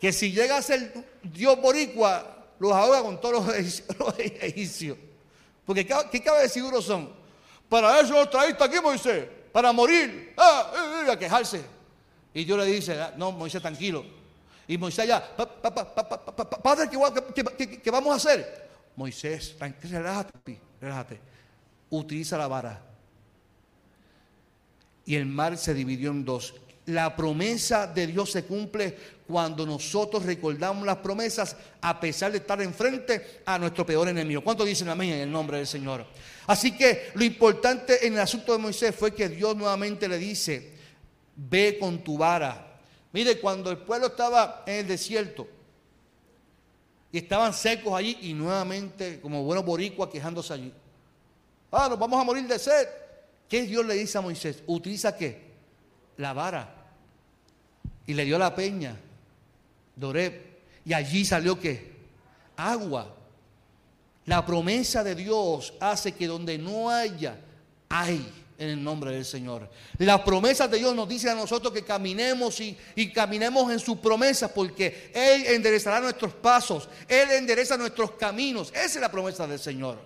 Que 0.00 0.12
si 0.12 0.30
llega 0.30 0.56
a 0.56 0.62
ser 0.62 0.94
Dios 1.24 1.60
boricua, 1.60 2.46
los 2.60 2.72
ahoga 2.72 3.02
con 3.02 3.20
todos 3.20 3.44
los 3.44 4.18
egipcios. 4.18 4.96
Porque 5.68 5.86
¿qué 5.86 6.22
cabe 6.22 6.40
de 6.40 6.48
seguro 6.48 6.80
son? 6.80 7.10
Para 7.68 8.00
eso 8.00 8.14
lo 8.14 8.26
traíste 8.26 8.64
aquí, 8.64 8.76
Moisés, 8.82 9.28
para 9.52 9.70
morir, 9.70 10.32
ah, 10.38 10.72
eh, 10.74 11.06
eh, 11.06 11.10
a 11.10 11.18
quejarse. 11.18 11.62
Y 12.32 12.46
Dios 12.46 12.58
le 12.58 12.64
dice, 12.64 12.98
ah, 12.98 13.12
no, 13.18 13.32
Moisés, 13.32 13.60
tranquilo. 13.60 14.02
Y 14.66 14.78
Moisés 14.78 15.06
ya, 15.06 15.36
padre, 16.62 16.88
¿qué, 17.84 17.90
vamos 17.90 18.14
a 18.14 18.16
hacer? 18.16 18.70
Moisés, 18.96 19.54
relájate, 19.82 20.58
relájate, 20.80 21.20
utiliza 21.90 22.38
la 22.38 22.48
vara. 22.48 22.82
Y 25.04 25.16
el 25.16 25.26
mar 25.26 25.58
se 25.58 25.74
dividió 25.74 26.12
en 26.12 26.24
dos. 26.24 26.54
La 26.88 27.14
promesa 27.14 27.86
de 27.86 28.06
Dios 28.06 28.32
se 28.32 28.44
cumple 28.44 28.96
cuando 29.26 29.66
nosotros 29.66 30.24
recordamos 30.24 30.86
las 30.86 30.96
promesas 30.96 31.54
a 31.82 32.00
pesar 32.00 32.32
de 32.32 32.38
estar 32.38 32.62
enfrente 32.62 33.42
a 33.44 33.58
nuestro 33.58 33.84
peor 33.84 34.08
enemigo. 34.08 34.42
¿Cuántos 34.42 34.66
dicen 34.66 34.88
amén 34.88 35.10
en 35.10 35.20
el 35.20 35.30
nombre 35.30 35.58
del 35.58 35.66
Señor? 35.66 36.06
Así 36.46 36.74
que 36.74 37.10
lo 37.12 37.24
importante 37.24 38.06
en 38.06 38.14
el 38.14 38.20
asunto 38.20 38.52
de 38.52 38.58
Moisés 38.58 38.96
fue 38.96 39.14
que 39.14 39.28
Dios 39.28 39.54
nuevamente 39.54 40.08
le 40.08 40.16
dice, 40.16 40.72
ve 41.36 41.76
con 41.78 42.02
tu 42.02 42.16
vara. 42.16 42.80
Mire, 43.12 43.38
cuando 43.38 43.70
el 43.70 43.76
pueblo 43.76 44.06
estaba 44.06 44.62
en 44.66 44.76
el 44.76 44.88
desierto 44.88 45.46
y 47.12 47.18
estaban 47.18 47.52
secos 47.52 47.92
allí 47.92 48.16
y 48.22 48.32
nuevamente 48.32 49.20
como 49.20 49.44
buenos 49.44 49.66
boricuas 49.66 50.08
quejándose 50.08 50.54
allí. 50.54 50.72
Ah, 51.70 51.88
nos 51.90 51.98
vamos 51.98 52.18
a 52.18 52.24
morir 52.24 52.46
de 52.46 52.58
sed. 52.58 52.88
¿Qué 53.46 53.64
Dios 53.64 53.84
le 53.84 53.92
dice 53.92 54.16
a 54.16 54.22
Moisés? 54.22 54.62
Utiliza 54.66 55.14
qué? 55.14 55.48
La 56.16 56.32
vara. 56.32 56.76
Y 58.08 58.14
le 58.14 58.24
dio 58.24 58.38
la 58.38 58.54
peña. 58.54 58.96
Doreb. 59.94 60.32
Y 60.84 60.94
allí 60.94 61.26
salió 61.26 61.60
qué? 61.60 61.92
Agua. 62.56 63.14
La 64.24 64.44
promesa 64.44 65.04
de 65.04 65.14
Dios 65.14 65.74
hace 65.78 66.12
que 66.12 66.26
donde 66.26 66.56
no 66.56 66.88
haya, 66.88 67.38
hay 67.90 68.26
en 68.56 68.70
el 68.70 68.82
nombre 68.82 69.12
del 69.12 69.26
Señor. 69.26 69.68
Las 69.98 70.22
promesas 70.22 70.70
de 70.70 70.78
Dios 70.78 70.94
nos 70.96 71.06
dicen 71.06 71.30
a 71.30 71.34
nosotros 71.34 71.70
que 71.70 71.84
caminemos 71.84 72.58
y, 72.60 72.76
y, 72.94 73.12
caminemos 73.12 73.70
en 73.70 73.78
sus 73.78 73.98
promesas 73.98 74.50
porque 74.52 75.10
Él 75.14 75.44
enderezará 75.54 76.00
nuestros 76.00 76.32
pasos, 76.32 76.88
Él 77.06 77.30
endereza 77.32 77.76
nuestros 77.76 78.12
caminos. 78.12 78.70
Esa 78.70 78.84
es 78.84 79.00
la 79.00 79.10
promesa 79.10 79.46
del 79.46 79.58
Señor. 79.58 79.98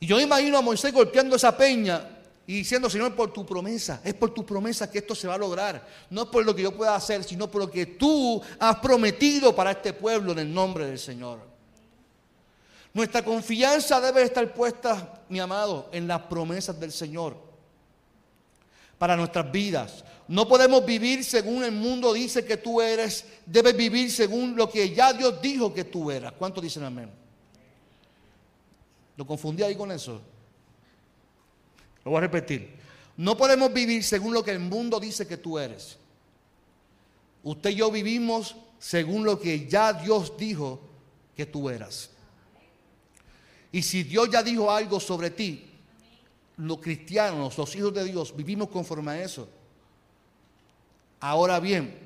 Y 0.00 0.06
yo 0.06 0.18
imagino 0.18 0.56
a 0.56 0.62
Moisés 0.62 0.90
golpeando 0.90 1.36
esa 1.36 1.54
peña 1.54 2.19
y 2.50 2.54
diciendo, 2.54 2.90
Señor, 2.90 3.14
por 3.14 3.32
tu 3.32 3.46
promesa, 3.46 4.00
es 4.02 4.12
por 4.12 4.34
tu 4.34 4.44
promesa 4.44 4.90
que 4.90 4.98
esto 4.98 5.14
se 5.14 5.28
va 5.28 5.34
a 5.34 5.38
lograr. 5.38 5.86
No 6.10 6.28
por 6.28 6.44
lo 6.44 6.52
que 6.52 6.62
yo 6.62 6.76
pueda 6.76 6.96
hacer, 6.96 7.22
sino 7.22 7.48
por 7.48 7.60
lo 7.60 7.70
que 7.70 7.86
tú 7.86 8.42
has 8.58 8.74
prometido 8.80 9.54
para 9.54 9.70
este 9.70 9.92
pueblo 9.92 10.32
en 10.32 10.40
el 10.40 10.52
nombre 10.52 10.84
del 10.84 10.98
Señor. 10.98 11.38
Nuestra 12.92 13.24
confianza 13.24 14.00
debe 14.00 14.24
estar 14.24 14.52
puesta, 14.52 15.22
mi 15.28 15.38
amado, 15.38 15.90
en 15.92 16.08
las 16.08 16.22
promesas 16.22 16.80
del 16.80 16.90
Señor 16.90 17.36
para 18.98 19.14
nuestras 19.14 19.52
vidas. 19.52 20.04
No 20.26 20.48
podemos 20.48 20.84
vivir 20.84 21.24
según 21.24 21.62
el 21.62 21.70
mundo 21.70 22.12
dice 22.12 22.44
que 22.44 22.56
tú 22.56 22.80
eres, 22.80 23.26
debes 23.46 23.76
vivir 23.76 24.10
según 24.10 24.56
lo 24.56 24.68
que 24.68 24.92
ya 24.92 25.12
Dios 25.12 25.40
dijo 25.40 25.72
que 25.72 25.84
tú 25.84 26.10
eras. 26.10 26.32
¿Cuántos 26.32 26.64
dicen 26.64 26.82
amén? 26.82 27.12
¿Lo 29.16 29.24
confundí 29.24 29.62
ahí 29.62 29.76
con 29.76 29.92
eso? 29.92 30.20
Lo 32.04 32.10
voy 32.10 32.18
a 32.18 32.22
repetir. 32.22 32.78
No 33.16 33.36
podemos 33.36 33.72
vivir 33.72 34.02
según 34.02 34.32
lo 34.32 34.42
que 34.42 34.52
el 34.52 34.60
mundo 34.60 34.98
dice 34.98 35.26
que 35.26 35.36
tú 35.36 35.58
eres. 35.58 35.98
Usted 37.42 37.70
y 37.70 37.74
yo 37.76 37.90
vivimos 37.90 38.56
según 38.78 39.24
lo 39.24 39.38
que 39.38 39.68
ya 39.68 39.92
Dios 39.92 40.36
dijo 40.36 40.80
que 41.36 41.46
tú 41.46 41.68
eras. 41.68 42.10
Y 43.72 43.82
si 43.82 44.02
Dios 44.02 44.28
ya 44.30 44.42
dijo 44.42 44.70
algo 44.70 44.98
sobre 44.98 45.30
ti, 45.30 45.66
los 46.56 46.78
cristianos, 46.78 47.56
los 47.56 47.74
hijos 47.76 47.94
de 47.94 48.04
Dios, 48.04 48.34
vivimos 48.34 48.68
conforme 48.68 49.12
a 49.12 49.22
eso. 49.22 49.48
Ahora 51.20 51.60
bien, 51.60 51.98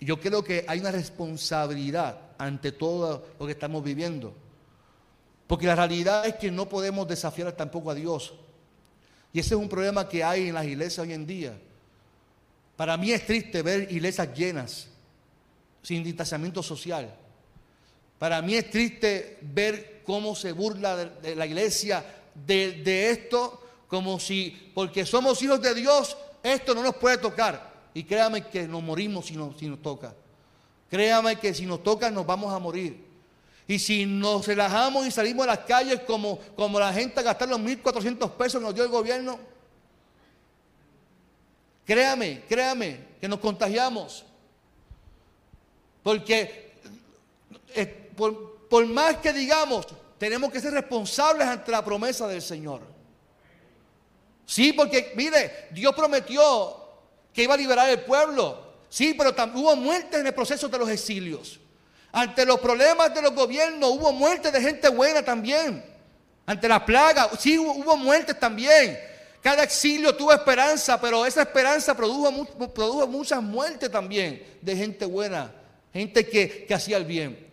yo 0.00 0.20
creo 0.20 0.42
que 0.42 0.64
hay 0.68 0.80
una 0.80 0.92
responsabilidad 0.92 2.20
ante 2.38 2.72
todo 2.72 3.26
lo 3.38 3.46
que 3.46 3.52
estamos 3.52 3.82
viviendo. 3.82 4.32
Porque 5.46 5.66
la 5.66 5.74
realidad 5.74 6.26
es 6.26 6.36
que 6.36 6.50
no 6.50 6.68
podemos 6.68 7.08
desafiar 7.08 7.52
tampoco 7.52 7.90
a 7.90 7.94
Dios. 7.94 8.34
Y 9.32 9.40
ese 9.40 9.54
es 9.54 9.60
un 9.60 9.68
problema 9.68 10.08
que 10.08 10.24
hay 10.24 10.48
en 10.48 10.54
las 10.54 10.64
iglesias 10.64 11.06
hoy 11.06 11.12
en 11.12 11.26
día. 11.26 11.58
Para 12.76 12.96
mí 12.96 13.12
es 13.12 13.26
triste 13.26 13.62
ver 13.62 13.90
iglesias 13.90 14.32
llenas, 14.34 14.88
sin 15.82 16.04
distanciamiento 16.04 16.62
social. 16.62 17.12
Para 18.18 18.40
mí 18.40 18.54
es 18.54 18.70
triste 18.70 19.38
ver 19.42 20.02
cómo 20.04 20.34
se 20.34 20.52
burla 20.52 20.96
de, 20.96 21.36
la 21.36 21.46
iglesia 21.46 22.04
de, 22.46 23.10
esto, 23.10 23.60
como 23.88 24.18
si, 24.18 24.70
porque 24.74 25.04
somos 25.04 25.42
hijos 25.42 25.60
de 25.60 25.74
Dios, 25.74 26.16
esto 26.42 26.74
no 26.74 26.82
nos 26.82 26.96
puede 26.96 27.18
tocar. 27.18 27.68
Y 27.94 28.04
créame 28.04 28.46
que 28.46 28.66
nos 28.68 28.82
morimos 28.82 29.26
si, 29.26 29.34
si 29.58 29.66
nos 29.66 29.82
toca. 29.82 30.14
Créame 30.88 31.36
que 31.36 31.52
si 31.52 31.66
nos 31.66 31.82
toca 31.82 32.10
nos 32.10 32.24
vamos 32.24 32.52
a 32.52 32.58
morir. 32.58 33.07
Y 33.68 33.78
si 33.78 34.06
nos 34.06 34.46
relajamos 34.46 35.06
y 35.06 35.10
salimos 35.10 35.44
a 35.44 35.48
las 35.48 35.58
calles 35.58 36.00
como, 36.00 36.38
como 36.56 36.80
la 36.80 36.90
gente 36.90 37.20
a 37.20 37.22
gastar 37.22 37.50
los 37.50 37.60
1.400 37.60 38.30
pesos 38.32 38.60
que 38.60 38.66
nos 38.66 38.74
dio 38.74 38.82
el 38.82 38.88
gobierno, 38.88 39.38
créame, 41.84 42.44
créame, 42.48 43.00
que 43.20 43.28
nos 43.28 43.38
contagiamos. 43.38 44.24
Porque 46.02 46.72
eh, 47.74 48.10
por, 48.16 48.66
por 48.70 48.86
más 48.86 49.18
que 49.18 49.34
digamos, 49.34 49.86
tenemos 50.16 50.50
que 50.50 50.60
ser 50.60 50.72
responsables 50.72 51.46
ante 51.46 51.70
la 51.70 51.84
promesa 51.84 52.26
del 52.26 52.40
Señor. 52.40 52.80
Sí, 54.46 54.72
porque 54.72 55.12
mire, 55.14 55.68
Dios 55.72 55.94
prometió 55.94 56.74
que 57.34 57.42
iba 57.42 57.52
a 57.52 57.58
liberar 57.58 57.90
el 57.90 58.00
pueblo. 58.00 58.66
Sí, 58.88 59.14
pero 59.16 59.34
hubo 59.54 59.76
muertes 59.76 60.20
en 60.20 60.26
el 60.26 60.32
proceso 60.32 60.68
de 60.68 60.78
los 60.78 60.88
exilios. 60.88 61.60
Ante 62.12 62.46
los 62.46 62.58
problemas 62.60 63.14
de 63.14 63.22
los 63.22 63.34
gobiernos 63.34 63.90
hubo 63.90 64.12
muerte 64.12 64.50
de 64.50 64.60
gente 64.60 64.88
buena 64.88 65.22
también. 65.22 65.84
Ante 66.46 66.68
la 66.68 66.84
plaga, 66.84 67.28
sí 67.38 67.58
hubo 67.58 67.96
muertes 67.96 68.38
también. 68.40 68.98
Cada 69.42 69.62
exilio 69.62 70.16
tuvo 70.16 70.32
esperanza, 70.32 71.00
pero 71.00 71.24
esa 71.26 71.42
esperanza 71.42 71.94
produjo, 71.94 73.06
muchas 73.06 73.42
muertes 73.42 73.90
también 73.90 74.42
de 74.60 74.76
gente 74.76 75.04
buena, 75.04 75.52
gente 75.92 76.26
que 76.26 76.66
hacía 76.74 76.96
el 76.96 77.04
bien. 77.04 77.46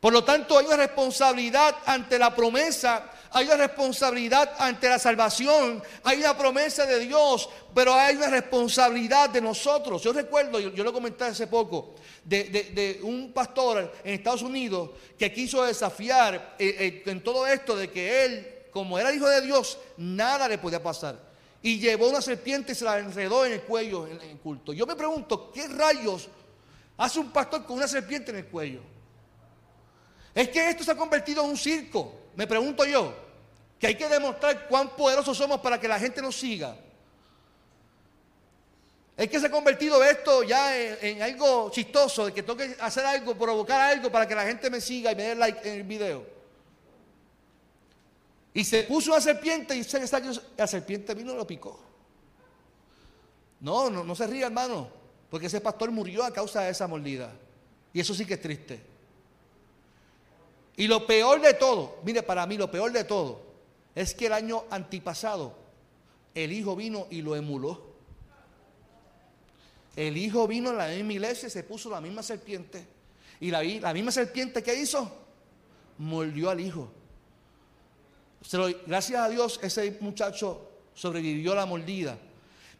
Por 0.00 0.12
lo 0.12 0.22
tanto, 0.22 0.56
hay 0.56 0.66
una 0.66 0.76
responsabilidad 0.76 1.74
ante 1.84 2.18
la 2.18 2.34
promesa 2.34 3.10
hay 3.36 3.44
una 3.44 3.58
responsabilidad 3.58 4.54
ante 4.58 4.88
la 4.88 4.98
salvación, 4.98 5.82
hay 6.04 6.20
una 6.20 6.34
promesa 6.34 6.86
de 6.86 7.00
Dios, 7.00 7.50
pero 7.74 7.92
hay 7.92 8.16
una 8.16 8.28
responsabilidad 8.28 9.28
de 9.28 9.42
nosotros. 9.42 10.02
Yo 10.02 10.14
recuerdo, 10.14 10.58
yo, 10.58 10.82
lo 10.82 10.90
comenté 10.90 11.24
hace 11.24 11.46
poco, 11.46 11.96
de, 12.24 12.98
un 13.02 13.34
pastor 13.34 13.92
en 14.02 14.14
Estados 14.14 14.40
Unidos 14.40 14.88
que 15.18 15.34
quiso 15.34 15.62
desafiar 15.66 16.56
eh, 16.58 16.76
eh, 16.78 17.02
en 17.04 17.22
todo 17.22 17.46
esto 17.46 17.76
de 17.76 17.90
que 17.90 18.24
él, 18.24 18.48
como 18.70 18.98
era 18.98 19.12
hijo 19.12 19.28
de 19.28 19.42
Dios, 19.42 19.80
nada 19.98 20.48
le 20.48 20.56
podía 20.56 20.82
pasar. 20.82 21.20
Y 21.60 21.78
llevó 21.78 22.08
una 22.08 22.22
serpiente 22.22 22.72
y 22.72 22.74
se 22.74 22.86
la 22.86 22.98
enredó 22.98 23.44
en 23.44 23.52
el 23.52 23.60
cuello 23.60 24.06
en 24.06 24.18
el 24.18 24.38
culto. 24.38 24.72
Yo 24.72 24.86
me 24.86 24.96
pregunto, 24.96 25.52
¿qué 25.52 25.68
rayos 25.68 26.26
hace 26.96 27.20
un 27.20 27.30
pastor 27.30 27.66
con 27.66 27.76
una 27.76 27.86
serpiente 27.86 28.30
en 28.30 28.38
el 28.38 28.46
cuello? 28.46 28.80
Es 30.34 30.48
que 30.48 30.70
esto 30.70 30.82
se 30.82 30.92
ha 30.92 30.96
convertido 30.96 31.44
en 31.44 31.50
un 31.50 31.56
circo, 31.58 32.14
me 32.34 32.46
pregunto 32.46 32.82
yo, 32.86 33.25
que 33.78 33.86
hay 33.88 33.94
que 33.94 34.08
demostrar 34.08 34.66
cuán 34.68 34.96
poderosos 34.96 35.36
somos 35.36 35.60
para 35.60 35.78
que 35.78 35.88
la 35.88 35.98
gente 35.98 36.22
nos 36.22 36.36
siga. 36.36 36.76
Es 39.16 39.30
que 39.30 39.40
se 39.40 39.46
ha 39.46 39.50
convertido 39.50 40.02
esto 40.04 40.42
ya 40.42 40.76
en, 40.78 41.22
algo 41.22 41.70
chistoso, 41.70 42.26
de 42.26 42.34
que 42.34 42.42
tengo 42.42 42.56
que 42.56 42.76
hacer 42.80 43.04
algo, 43.04 43.34
provocar 43.34 43.80
algo 43.80 44.10
para 44.10 44.28
que 44.28 44.34
la 44.34 44.44
gente 44.44 44.68
me 44.68 44.80
siga 44.80 45.12
y 45.12 45.16
me 45.16 45.22
dé 45.22 45.34
like 45.34 45.68
en 45.68 45.74
el 45.76 45.82
video. 45.84 46.26
Y 48.52 48.64
se 48.64 48.84
puso 48.84 49.12
una 49.12 49.20
serpiente 49.20 49.74
y 49.74 49.86
la 50.56 50.66
serpiente 50.66 51.14
vino 51.14 51.32
y 51.32 51.36
lo 51.36 51.46
picó. 51.46 51.80
No, 53.60 53.88
no, 53.88 54.04
no 54.04 54.14
se 54.14 54.26
ríe, 54.26 54.44
hermano, 54.44 54.88
porque 55.30 55.46
ese 55.46 55.60
pastor 55.60 55.90
murió 55.90 56.24
a 56.24 56.30
causa 56.30 56.62
de 56.62 56.70
esa 56.70 56.86
mordida. 56.86 57.32
Y 57.92 58.00
eso 58.00 58.14
sí 58.14 58.26
que 58.26 58.34
es 58.34 58.40
triste. 58.40 58.80
Y 60.76 60.86
lo 60.86 61.06
peor 61.06 61.40
de 61.40 61.54
todo, 61.54 62.00
mire, 62.04 62.22
para 62.22 62.46
mí 62.46 62.58
lo 62.58 62.70
peor 62.70 62.92
de 62.92 63.04
todo 63.04 63.45
es 63.96 64.14
que 64.14 64.26
el 64.26 64.34
año 64.34 64.64
antipasado 64.70 65.56
el 66.34 66.52
hijo 66.52 66.76
vino 66.76 67.06
y 67.10 67.22
lo 67.22 67.34
emuló. 67.34 67.96
El 69.96 70.18
hijo 70.18 70.46
vino 70.46 70.68
a 70.68 70.74
la 70.74 70.88
misma 70.88 71.14
iglesia 71.14 71.48
y 71.48 71.50
se 71.50 71.64
puso 71.64 71.88
la 71.88 72.02
misma 72.02 72.22
serpiente. 72.22 72.86
Y 73.40 73.50
la, 73.50 73.64
la 73.64 73.94
misma 73.94 74.12
serpiente 74.12 74.62
que 74.62 74.74
hizo, 74.74 75.10
mordió 75.96 76.50
al 76.50 76.60
hijo. 76.60 76.92
gracias 78.86 79.18
a 79.18 79.30
Dios 79.30 79.58
ese 79.62 79.96
muchacho 80.00 80.70
sobrevivió 80.94 81.52
a 81.52 81.56
la 81.56 81.66
mordida. 81.66 82.18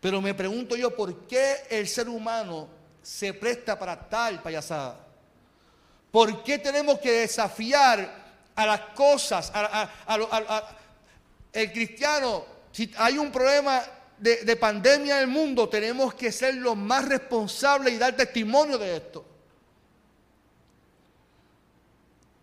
Pero 0.03 0.21
me 0.21 0.35
pregunto 0.35 0.77
yo, 0.77 0.95
¿por 0.95 1.27
qué 1.27 1.63
el 1.71 1.89
ser 1.89 2.11
humano 2.11 2.69
se 3.03 3.33
presta 3.33 3.79
para 3.79 4.07
tal 4.07 4.43
payasada? 4.43 5.01
¿Por 6.11 6.43
qué 6.43 6.59
tenemos 6.59 6.99
que 6.99 7.11
desafiar 7.11 8.27
a 8.55 8.67
las 8.67 8.81
cosas? 8.95 9.51
El 11.57 11.73
cristiano, 11.73 12.45
si 12.71 12.91
hay 12.99 13.17
un 13.17 13.33
problema 13.33 13.83
de, 14.19 14.57
pandemia 14.57 15.17
en 15.17 15.23
el 15.23 15.27
mundo, 15.29 15.69
tenemos 15.69 16.15
que 16.15 16.31
ser 16.31 16.55
los 16.55 16.77
más 16.77 17.09
responsables 17.09 17.95
y 17.95 17.99
dar 17.99 18.15
testimonio 18.15 18.77
de 18.77 18.97
esto. 18.97 19.25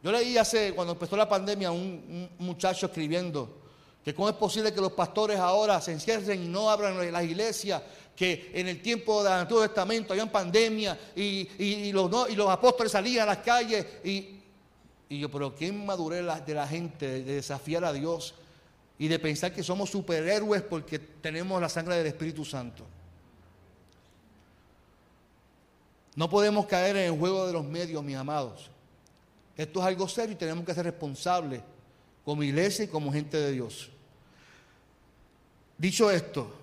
Yo 0.02 0.12
leí 0.12 0.38
hace, 0.38 0.74
cuando 0.74 0.94
empezó 0.94 1.16
la 1.16 1.30
pandemia, 1.30 1.72
un, 1.72 2.30
muchacho 2.40 2.88
escribiendo 2.88 3.62
que 4.04 4.14
cómo 4.14 4.28
es 4.28 4.36
posible 4.36 4.74
que 4.74 4.82
los 4.82 4.92
pastores 4.92 5.40
ahora 5.40 5.80
se 5.80 5.94
encierren 5.94 6.44
y 6.44 6.48
no 6.48 6.70
abran 6.70 7.12
las 7.12 7.24
iglesias, 7.24 7.82
que 8.16 8.52
en 8.54 8.68
el 8.68 8.82
tiempo 8.82 9.24
del 9.24 9.34
Antiguo 9.34 9.62
Testamento 9.62 10.14
había 10.14 10.30
pandemia 10.30 11.00
y, 11.16 11.92
los, 11.92 12.50
apóstoles 12.50 12.92
salían 12.92 13.24
a 13.30 13.34
las 13.34 13.44
calles 13.44 13.86
y, 14.04 14.40
y 15.08 15.20
yo, 15.20 15.30
pero 15.30 15.56
qué 15.56 15.72
madurez 15.72 16.26
de 16.46 16.54
la 16.54 16.68
gente 16.68 17.24
de 17.24 17.36
desafiar 17.36 17.86
a 17.86 17.94
Dios 17.94 18.34
y 19.04 19.10
de 19.10 19.20
pensar 19.20 19.52
que 19.52 19.62
somos 19.62 19.90
superhéroes 19.90 20.62
porque 20.62 20.98
tenemos 20.98 21.62
la 21.62 21.68
sangre 21.68 21.98
del 21.98 22.08
Espíritu 22.08 22.46
Santo. 22.46 22.86
No 26.16 26.30
podemos 26.30 26.68
caer 26.68 26.96
en 26.96 27.12
el 27.12 27.20
juego 27.20 27.46
de 27.46 27.52
los 27.52 27.66
medios, 27.66 28.02
mis 28.02 28.16
amados. 28.16 28.70
Esto 29.58 29.82
es 29.82 29.88
algo 29.88 30.08
serio 30.08 30.32
y 30.32 30.38
tenemos 30.38 30.64
que 30.64 30.74
ser 30.74 30.86
responsables 30.86 31.62
como 32.24 32.44
iglesia 32.44 32.86
y 32.86 32.88
como 32.88 33.12
gente 33.12 33.36
de 33.36 33.52
Dios. 33.52 33.90
Dicho 35.78 36.10
esto, 36.10 36.54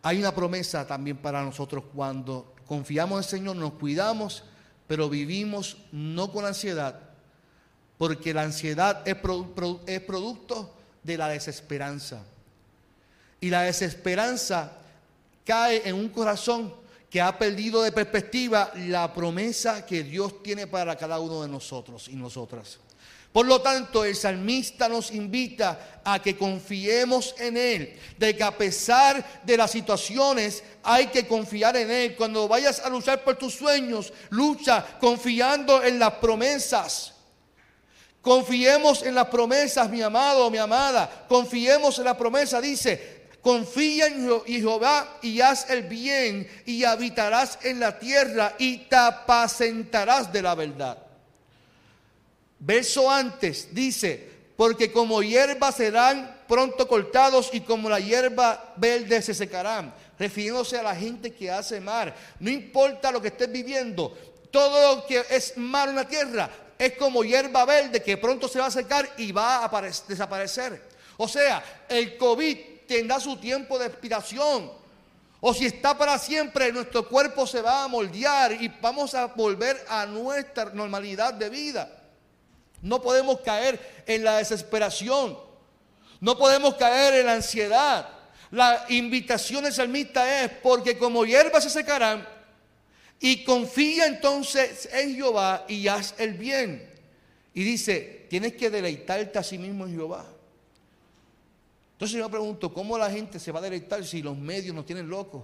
hay 0.00 0.20
una 0.20 0.34
promesa 0.34 0.86
también 0.86 1.18
para 1.18 1.44
nosotros 1.44 1.84
cuando 1.94 2.54
confiamos 2.66 3.18
en 3.18 3.18
el 3.18 3.24
Señor, 3.24 3.56
nos 3.56 3.74
cuidamos, 3.74 4.44
pero 4.86 5.10
vivimos 5.10 5.76
no 5.92 6.32
con 6.32 6.46
ansiedad, 6.46 7.00
porque 7.98 8.32
la 8.32 8.44
ansiedad 8.44 9.06
es, 9.06 9.16
producto 9.16 10.70
de 11.04 11.16
la 11.16 11.28
desesperanza. 11.28 12.22
Y 13.40 13.50
la 13.50 13.62
desesperanza 13.62 14.72
cae 15.44 15.88
en 15.88 15.94
un 15.94 16.08
corazón 16.08 16.74
que 17.08 17.20
ha 17.20 17.38
perdido 17.38 17.82
de 17.82 17.92
perspectiva 17.92 18.72
la 18.74 19.12
promesa 19.14 19.86
que 19.86 20.02
Dios 20.02 20.42
tiene 20.42 20.66
para 20.66 20.96
cada 20.96 21.20
uno 21.20 21.42
de 21.42 21.48
nosotros 21.48 22.08
y 22.08 22.16
nosotras. 22.16 22.80
Por 23.34 23.46
lo 23.46 23.60
tanto, 23.60 24.04
el 24.04 24.14
salmista 24.14 24.88
nos 24.88 25.10
invita 25.10 26.00
a 26.04 26.22
que 26.22 26.36
confiemos 26.36 27.34
en 27.38 27.56
Él, 27.56 27.98
de 28.16 28.36
que 28.36 28.42
a 28.44 28.56
pesar 28.56 29.42
de 29.42 29.56
las 29.56 29.72
situaciones 29.72 30.62
hay 30.84 31.08
que 31.08 31.26
confiar 31.26 31.76
en 31.76 31.90
Él. 31.90 32.14
Cuando 32.16 32.46
vayas 32.46 32.78
a 32.78 32.88
luchar 32.88 33.24
por 33.24 33.36
tus 33.36 33.54
sueños, 33.54 34.12
lucha 34.30 34.86
confiando 35.00 35.82
en 35.82 35.98
las 35.98 36.14
promesas. 36.14 37.13
Confiemos 38.24 39.02
en 39.02 39.14
las 39.14 39.26
promesas, 39.26 39.90
mi 39.90 40.00
amado, 40.00 40.50
mi 40.50 40.56
amada. 40.56 41.26
Confiemos 41.28 41.98
en 41.98 42.06
la 42.06 42.16
promesa. 42.16 42.58
Dice, 42.58 43.26
confía 43.42 44.06
en 44.06 44.42
Jehová 44.46 45.18
y 45.20 45.42
haz 45.42 45.68
el 45.68 45.82
bien 45.82 46.48
y 46.64 46.84
habitarás 46.84 47.58
en 47.62 47.80
la 47.80 47.98
tierra 47.98 48.54
y 48.58 48.78
te 48.78 48.96
apacentarás 48.96 50.32
de 50.32 50.40
la 50.40 50.54
verdad. 50.54 50.96
Verso 52.58 53.10
antes 53.10 53.68
dice, 53.74 54.26
porque 54.56 54.90
como 54.90 55.22
hierba 55.22 55.70
serán 55.70 56.44
pronto 56.48 56.88
cortados 56.88 57.50
y 57.52 57.60
como 57.60 57.90
la 57.90 58.00
hierba 58.00 58.72
verde 58.76 59.20
se 59.20 59.34
secarán. 59.34 59.92
Refiriéndose 60.18 60.78
a 60.78 60.82
la 60.82 60.96
gente 60.96 61.34
que 61.34 61.50
hace 61.50 61.78
mar. 61.78 62.16
No 62.40 62.48
importa 62.48 63.12
lo 63.12 63.20
que 63.20 63.28
estés 63.28 63.52
viviendo, 63.52 64.16
todo 64.50 64.96
lo 64.96 65.06
que 65.06 65.22
es 65.28 65.58
malo 65.58 65.90
en 65.90 65.96
la 65.96 66.08
tierra 66.08 66.63
es 66.86 66.96
como 66.96 67.24
hierba 67.24 67.64
verde 67.64 68.02
que 68.02 68.16
pronto 68.16 68.48
se 68.48 68.58
va 68.58 68.66
a 68.66 68.70
secar 68.70 69.08
y 69.16 69.32
va 69.32 69.64
a 69.64 69.82
desaparecer. 70.08 70.82
O 71.16 71.28
sea, 71.28 71.62
el 71.88 72.16
COVID 72.16 72.58
tendrá 72.86 73.20
su 73.20 73.36
tiempo 73.36 73.78
de 73.78 73.86
expiración. 73.86 74.70
O 75.40 75.52
si 75.52 75.66
está 75.66 75.96
para 75.96 76.18
siempre, 76.18 76.72
nuestro 76.72 77.06
cuerpo 77.06 77.46
se 77.46 77.60
va 77.60 77.84
a 77.84 77.88
moldear 77.88 78.52
y 78.52 78.68
vamos 78.80 79.14
a 79.14 79.26
volver 79.26 79.84
a 79.88 80.06
nuestra 80.06 80.66
normalidad 80.66 81.34
de 81.34 81.50
vida. 81.50 81.90
No 82.80 83.00
podemos 83.00 83.40
caer 83.40 84.04
en 84.06 84.24
la 84.24 84.38
desesperación. 84.38 85.38
No 86.20 86.38
podemos 86.38 86.74
caer 86.74 87.14
en 87.14 87.26
la 87.26 87.34
ansiedad. 87.34 88.08
La 88.50 88.86
invitación 88.88 89.64
del 89.64 89.72
salmista 89.72 90.44
es 90.44 90.50
porque 90.62 90.96
como 90.96 91.24
hierba 91.24 91.60
se 91.60 91.70
secarán, 91.70 92.26
y 93.24 93.42
confía 93.42 94.06
entonces 94.06 94.86
en 94.92 95.14
Jehová 95.14 95.64
y 95.66 95.88
haz 95.88 96.14
el 96.18 96.34
bien. 96.34 96.86
Y 97.54 97.64
dice, 97.64 98.26
tienes 98.28 98.52
que 98.52 98.68
deleitarte 98.68 99.38
a 99.38 99.42
sí 99.42 99.56
mismo 99.56 99.86
en 99.86 99.94
Jehová. 99.94 100.26
Entonces 101.92 102.18
yo 102.18 102.24
me 102.24 102.30
pregunto, 102.30 102.70
¿cómo 102.74 102.98
la 102.98 103.10
gente 103.10 103.40
se 103.40 103.50
va 103.50 103.60
a 103.60 103.62
deleitar 103.62 104.04
si 104.04 104.20
los 104.20 104.36
medios 104.36 104.74
nos 104.74 104.84
tienen 104.84 105.08
locos? 105.08 105.42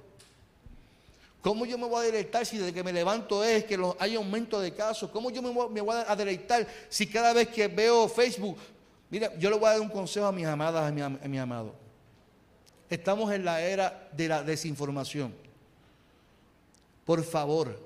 ¿Cómo 1.41 1.65
yo 1.65 1.79
me 1.79 1.87
voy 1.87 2.01
a 2.01 2.03
deleitar 2.03 2.45
si 2.45 2.59
desde 2.59 2.75
que 2.75 2.85
me 2.85 2.93
levanto 2.93 3.43
es 3.43 3.65
que 3.65 3.79
hay 3.99 4.15
aumento 4.15 4.61
de 4.61 4.75
casos? 4.75 5.09
¿Cómo 5.09 5.31
yo 5.31 5.41
me 5.41 5.49
voy, 5.49 6.05
a 6.07 6.15
deleitar 6.15 6.69
si 6.91 7.07
cada 7.07 7.33
vez 7.33 7.49
que 7.49 7.67
veo 7.67 8.11
Facebook... 8.11 8.59
Mira, 9.09 9.35
yo 9.39 9.49
le 9.49 9.57
voy 9.57 9.69
a 9.69 9.73
dar 9.73 9.81
un 9.81 9.89
consejo 9.89 10.27
a 10.27 10.33
mis 10.33 10.45
amadas, 10.45 10.83
a 10.87 10.93
mi, 10.93 11.39
a. 11.39 11.65
Estamos 12.91 13.33
en 13.33 13.43
la 13.43 13.63
era 13.63 14.11
de 14.13 14.29
la 14.29 14.43
desinformación. 14.43 15.50
Por 17.11 17.25
favor, 17.25 17.77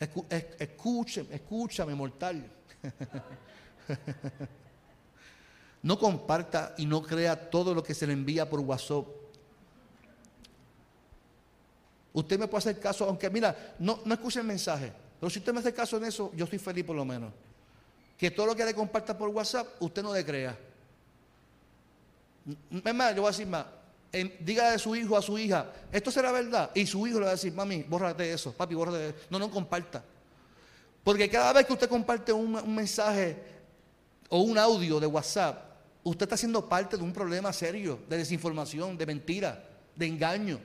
escúchame, 0.00 1.34
escúchame, 1.34 1.94
mortal. 1.94 2.50
No 5.82 5.98
comparta 5.98 6.74
y 6.78 6.86
no 6.86 7.02
crea 7.02 7.50
todo 7.50 7.74
lo 7.74 7.82
que 7.82 7.92
se 7.92 8.06
le 8.06 8.14
envía 8.14 8.48
por 8.48 8.60
WhatsApp. 8.60 9.04
Usted 12.14 12.38
me 12.38 12.46
puede 12.46 12.60
hacer 12.60 12.80
caso, 12.80 13.04
aunque 13.04 13.28
mira, 13.28 13.74
no, 13.78 14.00
no 14.06 14.14
escuche 14.14 14.40
el 14.40 14.46
mensaje, 14.46 14.90
pero 15.20 15.28
si 15.28 15.40
usted 15.40 15.52
me 15.52 15.58
hace 15.58 15.74
caso 15.74 15.98
en 15.98 16.04
eso, 16.04 16.32
yo 16.34 16.44
estoy 16.44 16.58
feliz 16.58 16.84
por 16.84 16.96
lo 16.96 17.04
menos. 17.04 17.30
Que 18.16 18.30
todo 18.30 18.46
lo 18.46 18.56
que 18.56 18.64
le 18.64 18.72
comparta 18.72 19.18
por 19.18 19.28
WhatsApp, 19.28 19.66
usted 19.80 20.02
no 20.02 20.14
le 20.14 20.24
crea. 20.24 20.58
Es 22.84 22.94
más, 22.94 23.14
yo 23.14 23.20
voy 23.20 23.28
a 23.28 23.32
decir 23.32 23.48
más, 23.48 23.66
diga 24.12 24.70
de 24.72 24.78
su 24.78 24.94
hijo 24.94 25.16
a 25.16 25.22
su 25.22 25.38
hija, 25.38 25.72
esto 25.90 26.10
será 26.10 26.30
verdad. 26.32 26.70
Y 26.74 26.86
su 26.86 27.06
hijo 27.06 27.18
le 27.18 27.24
va 27.24 27.30
a 27.30 27.34
decir, 27.34 27.52
mami, 27.52 27.82
bórrate 27.82 28.30
eso, 28.32 28.52
papi, 28.52 28.74
bórrate 28.74 29.08
eso. 29.08 29.16
No, 29.30 29.38
no 29.38 29.50
comparta. 29.50 30.04
Porque 31.02 31.28
cada 31.28 31.52
vez 31.52 31.66
que 31.66 31.72
usted 31.72 31.88
comparte 31.88 32.32
un, 32.32 32.74
mensaje 32.74 33.36
o 34.28 34.40
un 34.40 34.58
audio 34.58 35.00
de 35.00 35.06
WhatsApp, 35.06 35.64
usted 36.04 36.24
está 36.24 36.36
siendo 36.36 36.68
parte 36.68 36.96
de 36.96 37.02
un 37.02 37.12
problema 37.12 37.52
serio 37.52 38.00
de 38.08 38.18
desinformación, 38.18 38.96
de 38.98 39.06
mentira, 39.06 39.64
de 39.96 40.06
engaño. 40.06 40.60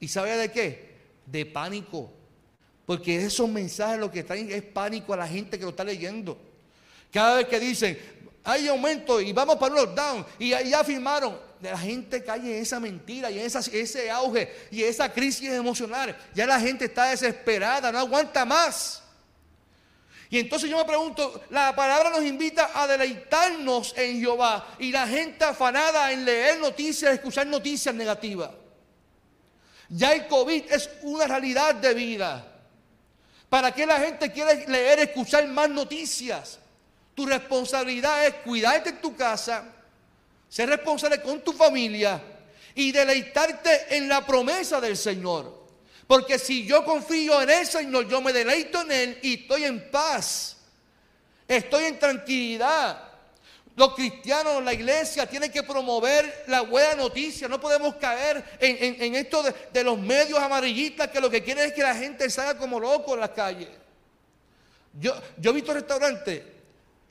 ¿Y 0.00 0.08
sabe 0.08 0.36
de 0.36 0.50
qué? 0.50 0.96
De 1.26 1.46
pánico. 1.46 2.10
Porque 2.86 3.24
esos 3.24 3.48
mensajes 3.48 3.98
lo 3.98 4.10
que 4.10 4.24
traen 4.24 4.50
es 4.50 4.62
pánico 4.62 5.12
a 5.12 5.18
la 5.18 5.28
gente 5.28 5.58
que 5.58 5.64
lo 5.64 5.70
está 5.70 5.84
leyendo. 5.84 6.38
Cada 7.12 7.36
vez 7.36 7.48
que 7.48 7.60
dicen, 7.60 7.98
hay 8.44 8.68
aumento 8.68 9.20
y 9.20 9.32
vamos 9.32 9.56
para 9.56 9.74
un 9.74 9.80
lockdown 9.80 10.26
y 10.38 10.50
ya 10.50 10.84
firmaron, 10.84 11.36
la 11.60 11.78
gente 11.78 12.22
cae 12.22 12.56
en 12.56 12.62
esa 12.62 12.78
mentira 12.80 13.30
y 13.30 13.38
en 13.38 13.46
ese 13.46 14.10
auge 14.10 14.54
y 14.70 14.82
esa 14.82 15.12
crisis 15.12 15.50
emocional. 15.50 16.16
Ya 16.34 16.46
la 16.46 16.60
gente 16.60 16.86
está 16.86 17.10
desesperada, 17.10 17.90
no 17.90 17.98
aguanta 17.98 18.44
más. 18.44 19.02
Y 20.28 20.38
entonces 20.40 20.68
yo 20.68 20.76
me 20.76 20.84
pregunto, 20.84 21.44
la 21.50 21.74
palabra 21.74 22.10
nos 22.10 22.24
invita 22.24 22.70
a 22.74 22.86
deleitarnos 22.86 23.94
en 23.96 24.20
Jehová 24.20 24.74
y 24.78 24.90
la 24.90 25.06
gente 25.06 25.44
afanada 25.44 26.10
en 26.10 26.24
leer 26.24 26.58
noticias, 26.58 27.14
escuchar 27.14 27.46
noticias 27.46 27.94
negativas. 27.94 28.50
Ya 29.88 30.12
el 30.12 30.26
COVID 30.26 30.64
es 30.72 30.90
una 31.02 31.26
realidad 31.26 31.76
de 31.76 31.94
vida. 31.94 32.52
¿Para 33.48 33.72
qué 33.72 33.86
la 33.86 34.00
gente 34.00 34.32
quiere 34.32 34.66
leer, 34.66 34.98
escuchar 34.98 35.46
más 35.46 35.70
noticias? 35.70 36.58
Tu 37.14 37.24
responsabilidad 37.24 38.26
es 38.26 38.34
cuidarte 38.44 38.90
en 38.90 39.00
tu 39.00 39.14
casa, 39.14 39.64
ser 40.48 40.68
responsable 40.68 41.20
con 41.20 41.40
tu 41.40 41.52
familia 41.52 42.22
y 42.74 42.92
deleitarte 42.92 43.96
en 43.96 44.08
la 44.08 44.24
promesa 44.24 44.80
del 44.80 44.96
Señor. 44.96 45.66
Porque 46.06 46.38
si 46.38 46.66
yo 46.66 46.84
confío 46.84 47.42
en 47.42 47.50
el 47.50 47.66
Señor, 47.66 48.08
yo 48.08 48.20
me 48.20 48.32
deleito 48.32 48.82
en 48.82 48.92
Él 48.92 49.18
y 49.22 49.42
estoy 49.42 49.64
en 49.64 49.90
paz. 49.90 50.56
Estoy 51.48 51.84
en 51.84 51.98
tranquilidad. 51.98 53.02
Los 53.74 53.94
cristianos, 53.94 54.62
la 54.62 54.72
iglesia, 54.72 55.26
tienen 55.26 55.50
que 55.50 55.62
promover 55.62 56.44
la 56.46 56.62
buena 56.62 56.94
noticia. 56.94 57.48
No 57.48 57.60
podemos 57.60 57.96
caer 57.96 58.42
en, 58.58 59.14
esto 59.14 59.42
de, 59.42 59.84
los 59.84 59.98
medios 59.98 60.38
amarillistas 60.38 61.08
que 61.08 61.20
lo 61.20 61.28
que 61.28 61.42
quieren 61.42 61.66
es 61.66 61.72
que 61.72 61.82
la 61.82 61.94
gente 61.94 62.30
salga 62.30 62.56
como 62.56 62.80
loco 62.80 63.14
en 63.14 63.20
las 63.20 63.30
calles. 63.30 63.68
Yo, 64.98 65.14
yo 65.38 65.50
he 65.50 65.54
visto 65.54 65.74
restaurantes 65.74 66.55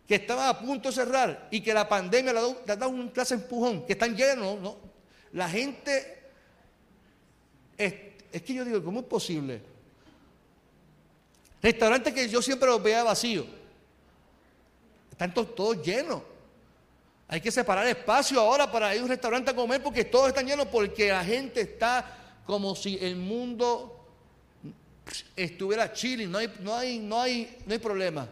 que 0.07 0.15
estaban 0.15 0.47
a 0.47 0.59
punto 0.59 0.89
de 0.89 0.95
cerrar 0.95 1.47
y 1.49 1.61
que 1.61 1.73
la 1.73 1.89
pandemia 1.89 2.31
le 2.31 2.39
ha 2.39 2.75
dado, 2.75 2.89
un 2.89 3.09
clase 3.09 3.33
empujón, 3.33 3.85
que 3.85 3.93
están 3.93 4.15
llenos, 4.15 4.59
¿no? 4.59 4.77
La 5.31 5.49
gente, 5.49 6.19
es, 7.77 8.41
que 8.43 8.53
yo 8.53 8.63
digo, 8.63 8.83
¿cómo 8.83 8.99
es 8.99 9.05
posible? 9.05 9.61
Restaurantes 11.61 12.13
que 12.13 12.29
yo 12.29 12.41
siempre 12.41 12.69
los 12.69 12.81
veía 12.81 13.03
vacíos, 13.03 13.47
están 15.11 15.33
todos, 15.33 15.81
llenos. 15.81 16.21
Hay 17.27 17.41
que 17.41 17.51
separar 17.51 17.87
espacio 17.87 18.39
ahora 18.39 18.71
para 18.71 18.93
ir 18.93 19.01
a 19.01 19.03
un 19.03 19.09
restaurante 19.09 19.49
a 19.49 19.55
comer 19.55 19.81
porque 19.81 20.05
todos 20.05 20.27
están 20.27 20.45
llenos 20.45 20.67
porque 20.67 21.09
la 21.09 21.23
gente 21.23 21.61
está 21.61 22.41
como 22.45 22.75
si 22.75 22.99
el 23.01 23.15
mundo 23.15 24.07
estuviera 25.35 25.91
chilling, 25.91 26.31
no 26.31 26.37
hay, 26.37 26.53
no 26.59 26.75
hay, 26.75 26.99
no 26.99 27.21
hay, 27.21 27.57
no 27.65 27.73
hay 27.73 27.79
problema. 27.79 28.29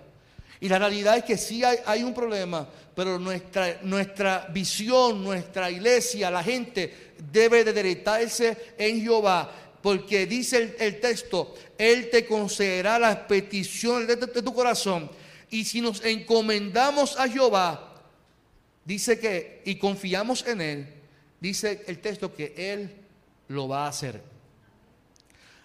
Y 0.64 0.70
la 0.70 0.80
realidad 0.80 1.18
es 1.18 1.26
que 1.26 1.38
sí 1.38 1.62
hay, 1.62 2.04
un 2.04 2.14
problema, 2.14 2.66
pero 2.96 3.20
nuestra, 3.20 3.82
nuestra 3.82 4.48
visión, 4.50 5.22
nuestra 5.22 5.70
iglesia, 5.70 6.32
la 6.32 6.42
gente 6.42 7.12
debe 7.34 7.66
de 7.66 7.74
deleitarse 7.74 8.74
en 8.78 9.02
Jehová. 9.02 9.52
Porque 9.82 10.26
dice 10.26 10.78
el, 10.80 11.02
texto, 11.02 11.54
Él 11.78 12.10
te 12.10 12.26
concederá 12.26 12.98
las 12.98 13.18
peticiones 13.18 14.08
de 14.08 14.16
tu 14.16 14.54
corazón. 14.54 15.12
Y 15.50 15.66
si 15.66 15.82
nos 15.82 16.02
encomendamos 16.06 17.20
a 17.20 17.28
Jehová, 17.28 18.02
dice 18.86 19.20
que, 19.20 19.64
y 19.66 19.76
confiamos 19.76 20.48
en 20.48 20.62
Él, 20.62 20.88
dice 21.42 21.84
el 21.88 22.00
texto 22.00 22.34
que 22.34 22.54
Él 22.56 22.90
lo 23.50 23.68
va 23.68 23.84
a 23.84 23.90
hacer. 23.90 24.22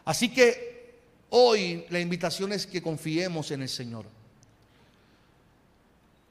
Así 0.05 0.31
que 0.31 0.99
hoy 1.31 1.87
la 1.89 2.01
invitación 2.01 2.53
es 2.53 2.67
que 2.67 2.83
confiemos 2.83 3.53
en 3.53 3.63
el 3.63 3.69
Señor. 3.69 4.18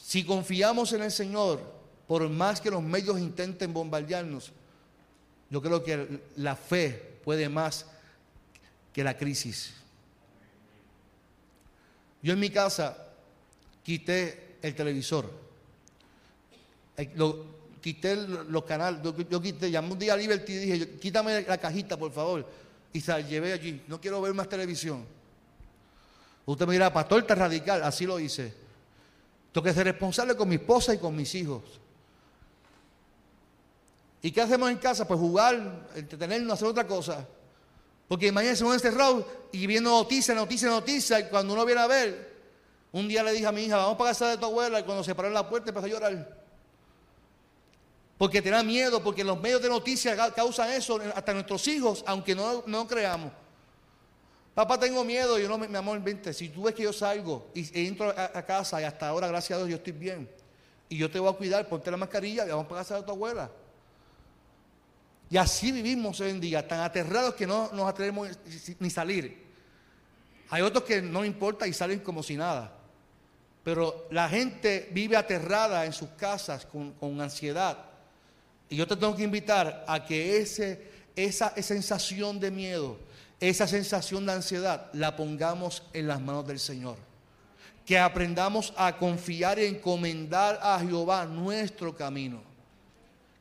Si 0.07 0.23
confiamos 0.23 0.93
en 0.93 1.03
el 1.03 1.11
Señor, 1.11 1.59
por 2.07 2.29
más 2.29 2.61
que 2.61 2.71
los 2.71 2.81
medios 2.81 3.19
intenten 3.19 3.73
bombardearnos, 3.73 4.53
yo 5.49 5.61
creo 5.61 5.83
que 5.83 6.21
la 6.37 6.55
fe 6.55 7.19
puede 7.25 7.49
más 7.49 7.85
que 8.93 9.03
la 9.03 9.17
crisis. 9.17 9.73
Yo 12.21 12.31
en 12.31 12.39
mi 12.39 12.49
casa 12.49 12.95
quité 13.83 14.55
el 14.61 14.73
televisor, 14.73 15.29
lo, 17.15 17.45
quité 17.81 18.15
los 18.15 18.63
canales, 18.63 19.01
yo, 19.29 19.41
quité, 19.41 19.69
llamé 19.69 19.91
un 19.91 19.99
día 19.99 20.13
a 20.13 20.15
Liberty 20.15 20.53
y 20.53 20.57
dije, 20.57 20.89
quítame 20.99 21.41
la 21.41 21.57
cajita 21.57 21.97
por 21.97 22.13
favor, 22.13 22.49
y 22.93 23.01
se 23.01 23.11
la 23.11 23.19
llevé 23.19 23.51
allí, 23.51 23.83
no 23.89 23.99
quiero 23.99 24.21
ver 24.21 24.33
más 24.33 24.47
televisión. 24.47 25.05
Usted 26.45 26.65
me 26.65 26.71
dirá, 26.71 26.93
pastor, 26.93 27.19
está 27.19 27.35
radical, 27.35 27.83
así 27.83 28.05
lo 28.05 28.17
hice. 28.21 28.66
Tengo 29.51 29.65
que 29.65 29.73
ser 29.73 29.85
responsable 29.85 30.35
con 30.35 30.49
mi 30.49 30.55
esposa 30.55 30.93
y 30.93 30.97
con 30.97 31.15
mis 31.15 31.33
hijos. 31.35 31.63
¿Y 34.21 34.31
qué 34.31 34.41
hacemos 34.41 34.69
en 34.69 34.77
casa? 34.77 35.07
Pues 35.07 35.19
jugar, 35.19 35.87
entretenernos, 35.95 36.53
hacer 36.53 36.67
otra 36.67 36.85
cosa. 36.85 37.27
Porque 38.07 38.31
mañana 38.31 38.55
se 38.55 38.63
van 38.63 38.73
encerrados 38.73 39.25
y 39.51 39.67
viendo 39.67 39.89
noticias, 39.89 40.35
noticias, 40.35 40.71
noticias. 40.71 41.21
Y 41.21 41.23
cuando 41.25 41.53
uno 41.53 41.65
viene 41.65 41.81
a 41.81 41.87
ver, 41.87 42.35
un 42.91 43.07
día 43.07 43.23
le 43.23 43.33
dije 43.33 43.45
a 43.45 43.51
mi 43.51 43.63
hija, 43.63 43.77
vamos 43.77 43.97
para 43.97 44.11
casa 44.11 44.29
de 44.29 44.37
tu 44.37 44.45
abuela. 44.45 44.79
Y 44.79 44.83
cuando 44.83 45.03
se 45.03 45.13
paró 45.13 45.27
en 45.27 45.33
la 45.33 45.47
puerta 45.47 45.69
empezó 45.69 45.85
a 45.85 45.89
llorar. 45.89 46.37
Porque 48.17 48.41
tenía 48.41 48.63
miedo, 48.63 49.03
porque 49.03 49.23
los 49.23 49.39
medios 49.39 49.61
de 49.61 49.69
noticias 49.69 50.17
causan 50.33 50.71
eso, 50.71 50.99
hasta 51.13 51.33
nuestros 51.33 51.67
hijos, 51.67 52.03
aunque 52.07 52.33
no, 52.33 52.63
no 52.65 52.87
creamos. 52.87 53.31
Papá, 54.57 54.79
tengo 54.79 55.03
miedo. 55.03 55.37
Yo 55.37 55.47
no, 55.47 55.59
mi 55.59 55.77
amor, 55.77 56.01
vente. 56.01 56.33
Si 56.33 56.49
tú 56.49 56.63
ves 56.63 56.73
que 56.73 56.81
yo 56.81 56.91
salgo 56.91 57.51
y 57.53 57.85
entro 57.87 58.09
a, 58.09 58.41
casa 58.41 58.81
y 58.81 58.85
hasta 58.85 59.07
ahora, 59.07 59.27
gracias 59.27 59.55
a 59.55 59.59
Dios, 59.59 59.69
yo 59.69 59.75
estoy 59.75 59.93
bien. 59.93 60.27
Y 60.89 60.97
yo 60.97 61.11
te 61.11 61.19
voy 61.19 61.31
a 61.31 61.37
cuidar, 61.37 61.69
ponte 61.69 61.91
la 61.91 61.97
mascarilla 61.97 62.43
y 62.43 62.49
vamos 62.49 62.65
para 62.65 62.81
casa 62.81 62.95
de 62.95 63.03
tu 63.03 63.11
abuela. 63.11 63.51
Y 65.29 65.37
así 65.37 65.71
vivimos 65.71 66.19
hoy 66.21 66.31
en 66.31 66.41
día, 66.41 66.67
tan 66.67 66.79
aterrados 66.79 67.35
que 67.35 67.45
no 67.45 67.69
nos 67.71 67.87
atrevemos 67.87 68.29
ni 68.79 68.89
salir. 68.89 69.45
Hay 70.49 70.63
otros 70.63 70.85
que 70.85 71.03
no 71.03 71.23
importa 71.23 71.67
y 71.67 71.73
salen 71.73 71.99
como 71.99 72.23
si 72.23 72.35
nada. 72.35 72.79
Pero 73.63 74.07
la 74.09 74.27
gente 74.27 74.89
vive 74.91 75.17
aterrada 75.17 75.85
en 75.85 75.93
sus 75.93 76.09
casas 76.17 76.65
con, 76.65 76.93
con 76.93 77.21
ansiedad. 77.21 77.77
Y 78.69 78.75
yo 78.75 78.87
te 78.87 78.95
tengo 78.95 79.15
que 79.15 79.21
invitar 79.21 79.85
a 79.87 80.03
que 80.03 80.39
ese, 80.39 80.81
esa 81.15 81.53
sensación 81.61 82.39
de 82.39 82.49
miedo, 82.49 82.97
esa 83.39 83.67
sensación 83.67 84.25
de 84.25 84.33
ansiedad 84.33 84.89
la 84.93 85.15
pongamos 85.15 85.83
en 85.93 86.07
las 86.07 86.19
manos 86.19 86.47
del 86.47 86.59
Señor. 86.59 86.97
Que 87.85 87.97
aprendamos 87.97 88.73
a 88.75 88.97
confiar 88.97 89.59
y 89.59 89.65
encomendar 89.65 90.59
a 90.61 90.79
Jehová 90.79 91.25
nuestro 91.25 91.95
camino. 91.95 92.41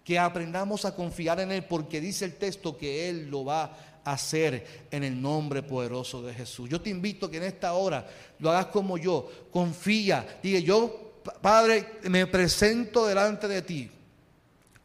Que 0.04 0.18
aprendamos 0.18 0.84
a 0.84 0.94
confiar 0.94 1.40
en 1.40 1.50
Él 1.50 1.64
porque 1.64 2.00
dice 2.00 2.24
el 2.24 2.34
texto 2.34 2.76
que 2.76 3.08
Él 3.08 3.28
lo 3.28 3.44
va 3.44 3.76
a 4.04 4.12
hacer 4.12 4.86
en 4.90 5.02
el 5.02 5.20
nombre 5.20 5.62
poderoso 5.62 6.22
de 6.22 6.32
Jesús. 6.32 6.68
Yo 6.68 6.80
te 6.80 6.90
invito 6.90 7.26
a 7.26 7.30
que 7.30 7.38
en 7.38 7.42
esta 7.42 7.72
hora 7.72 8.06
lo 8.38 8.50
hagas 8.50 8.66
como 8.66 8.98
yo. 8.98 9.28
Confía. 9.50 10.38
Diga, 10.42 10.60
yo, 10.60 11.14
Padre, 11.40 11.98
me 12.04 12.26
presento 12.26 13.06
delante 13.06 13.48
de 13.48 13.62
ti 13.62 13.90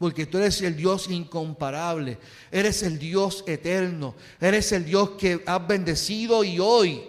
porque 0.02 0.26
tú 0.26 0.40
eres 0.40 0.60
el 0.64 0.76
Dios 0.76 1.12
incomparable, 1.12 2.18
eres 2.52 2.82
el 2.82 2.98
Dios 2.98 3.44
eterno, 3.46 4.16
eres 4.40 4.72
el 4.72 4.84
Dios 4.84 5.12
que 5.12 5.44
has 5.46 5.68
bendecido 5.68 6.44
y 6.44 6.58
hoy 6.58 7.04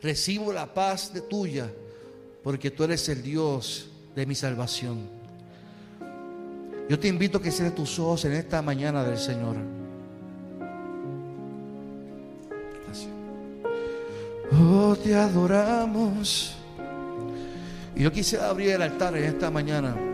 recibo 0.00 0.52
la 0.52 0.72
paz 0.72 1.12
de 1.12 1.20
tuya, 1.20 1.68
porque 2.44 2.70
tú 2.70 2.84
eres 2.84 3.08
el 3.08 3.24
Dios 3.24 3.88
de 4.14 4.24
mi 4.24 4.36
salvación. 4.36 5.00
Yo 6.88 6.96
te 6.96 7.08
invito 7.08 7.38
a 7.38 7.42
que 7.42 7.50
cierres 7.50 7.74
tus 7.74 7.98
ojos 7.98 8.24
en 8.24 8.34
esta 8.34 8.62
mañana 8.62 9.02
del 9.02 9.18
Señor. 9.18 9.56
Gracias. 12.84 13.10
Oh, 14.52 14.94
te 14.94 15.12
adoramos. 15.12 16.54
Y 17.96 18.04
yo 18.04 18.12
quise 18.12 18.38
abrir 18.38 18.70
el 18.70 18.82
altar 18.82 19.16
en 19.16 19.24
esta 19.24 19.50
mañana. 19.50 20.07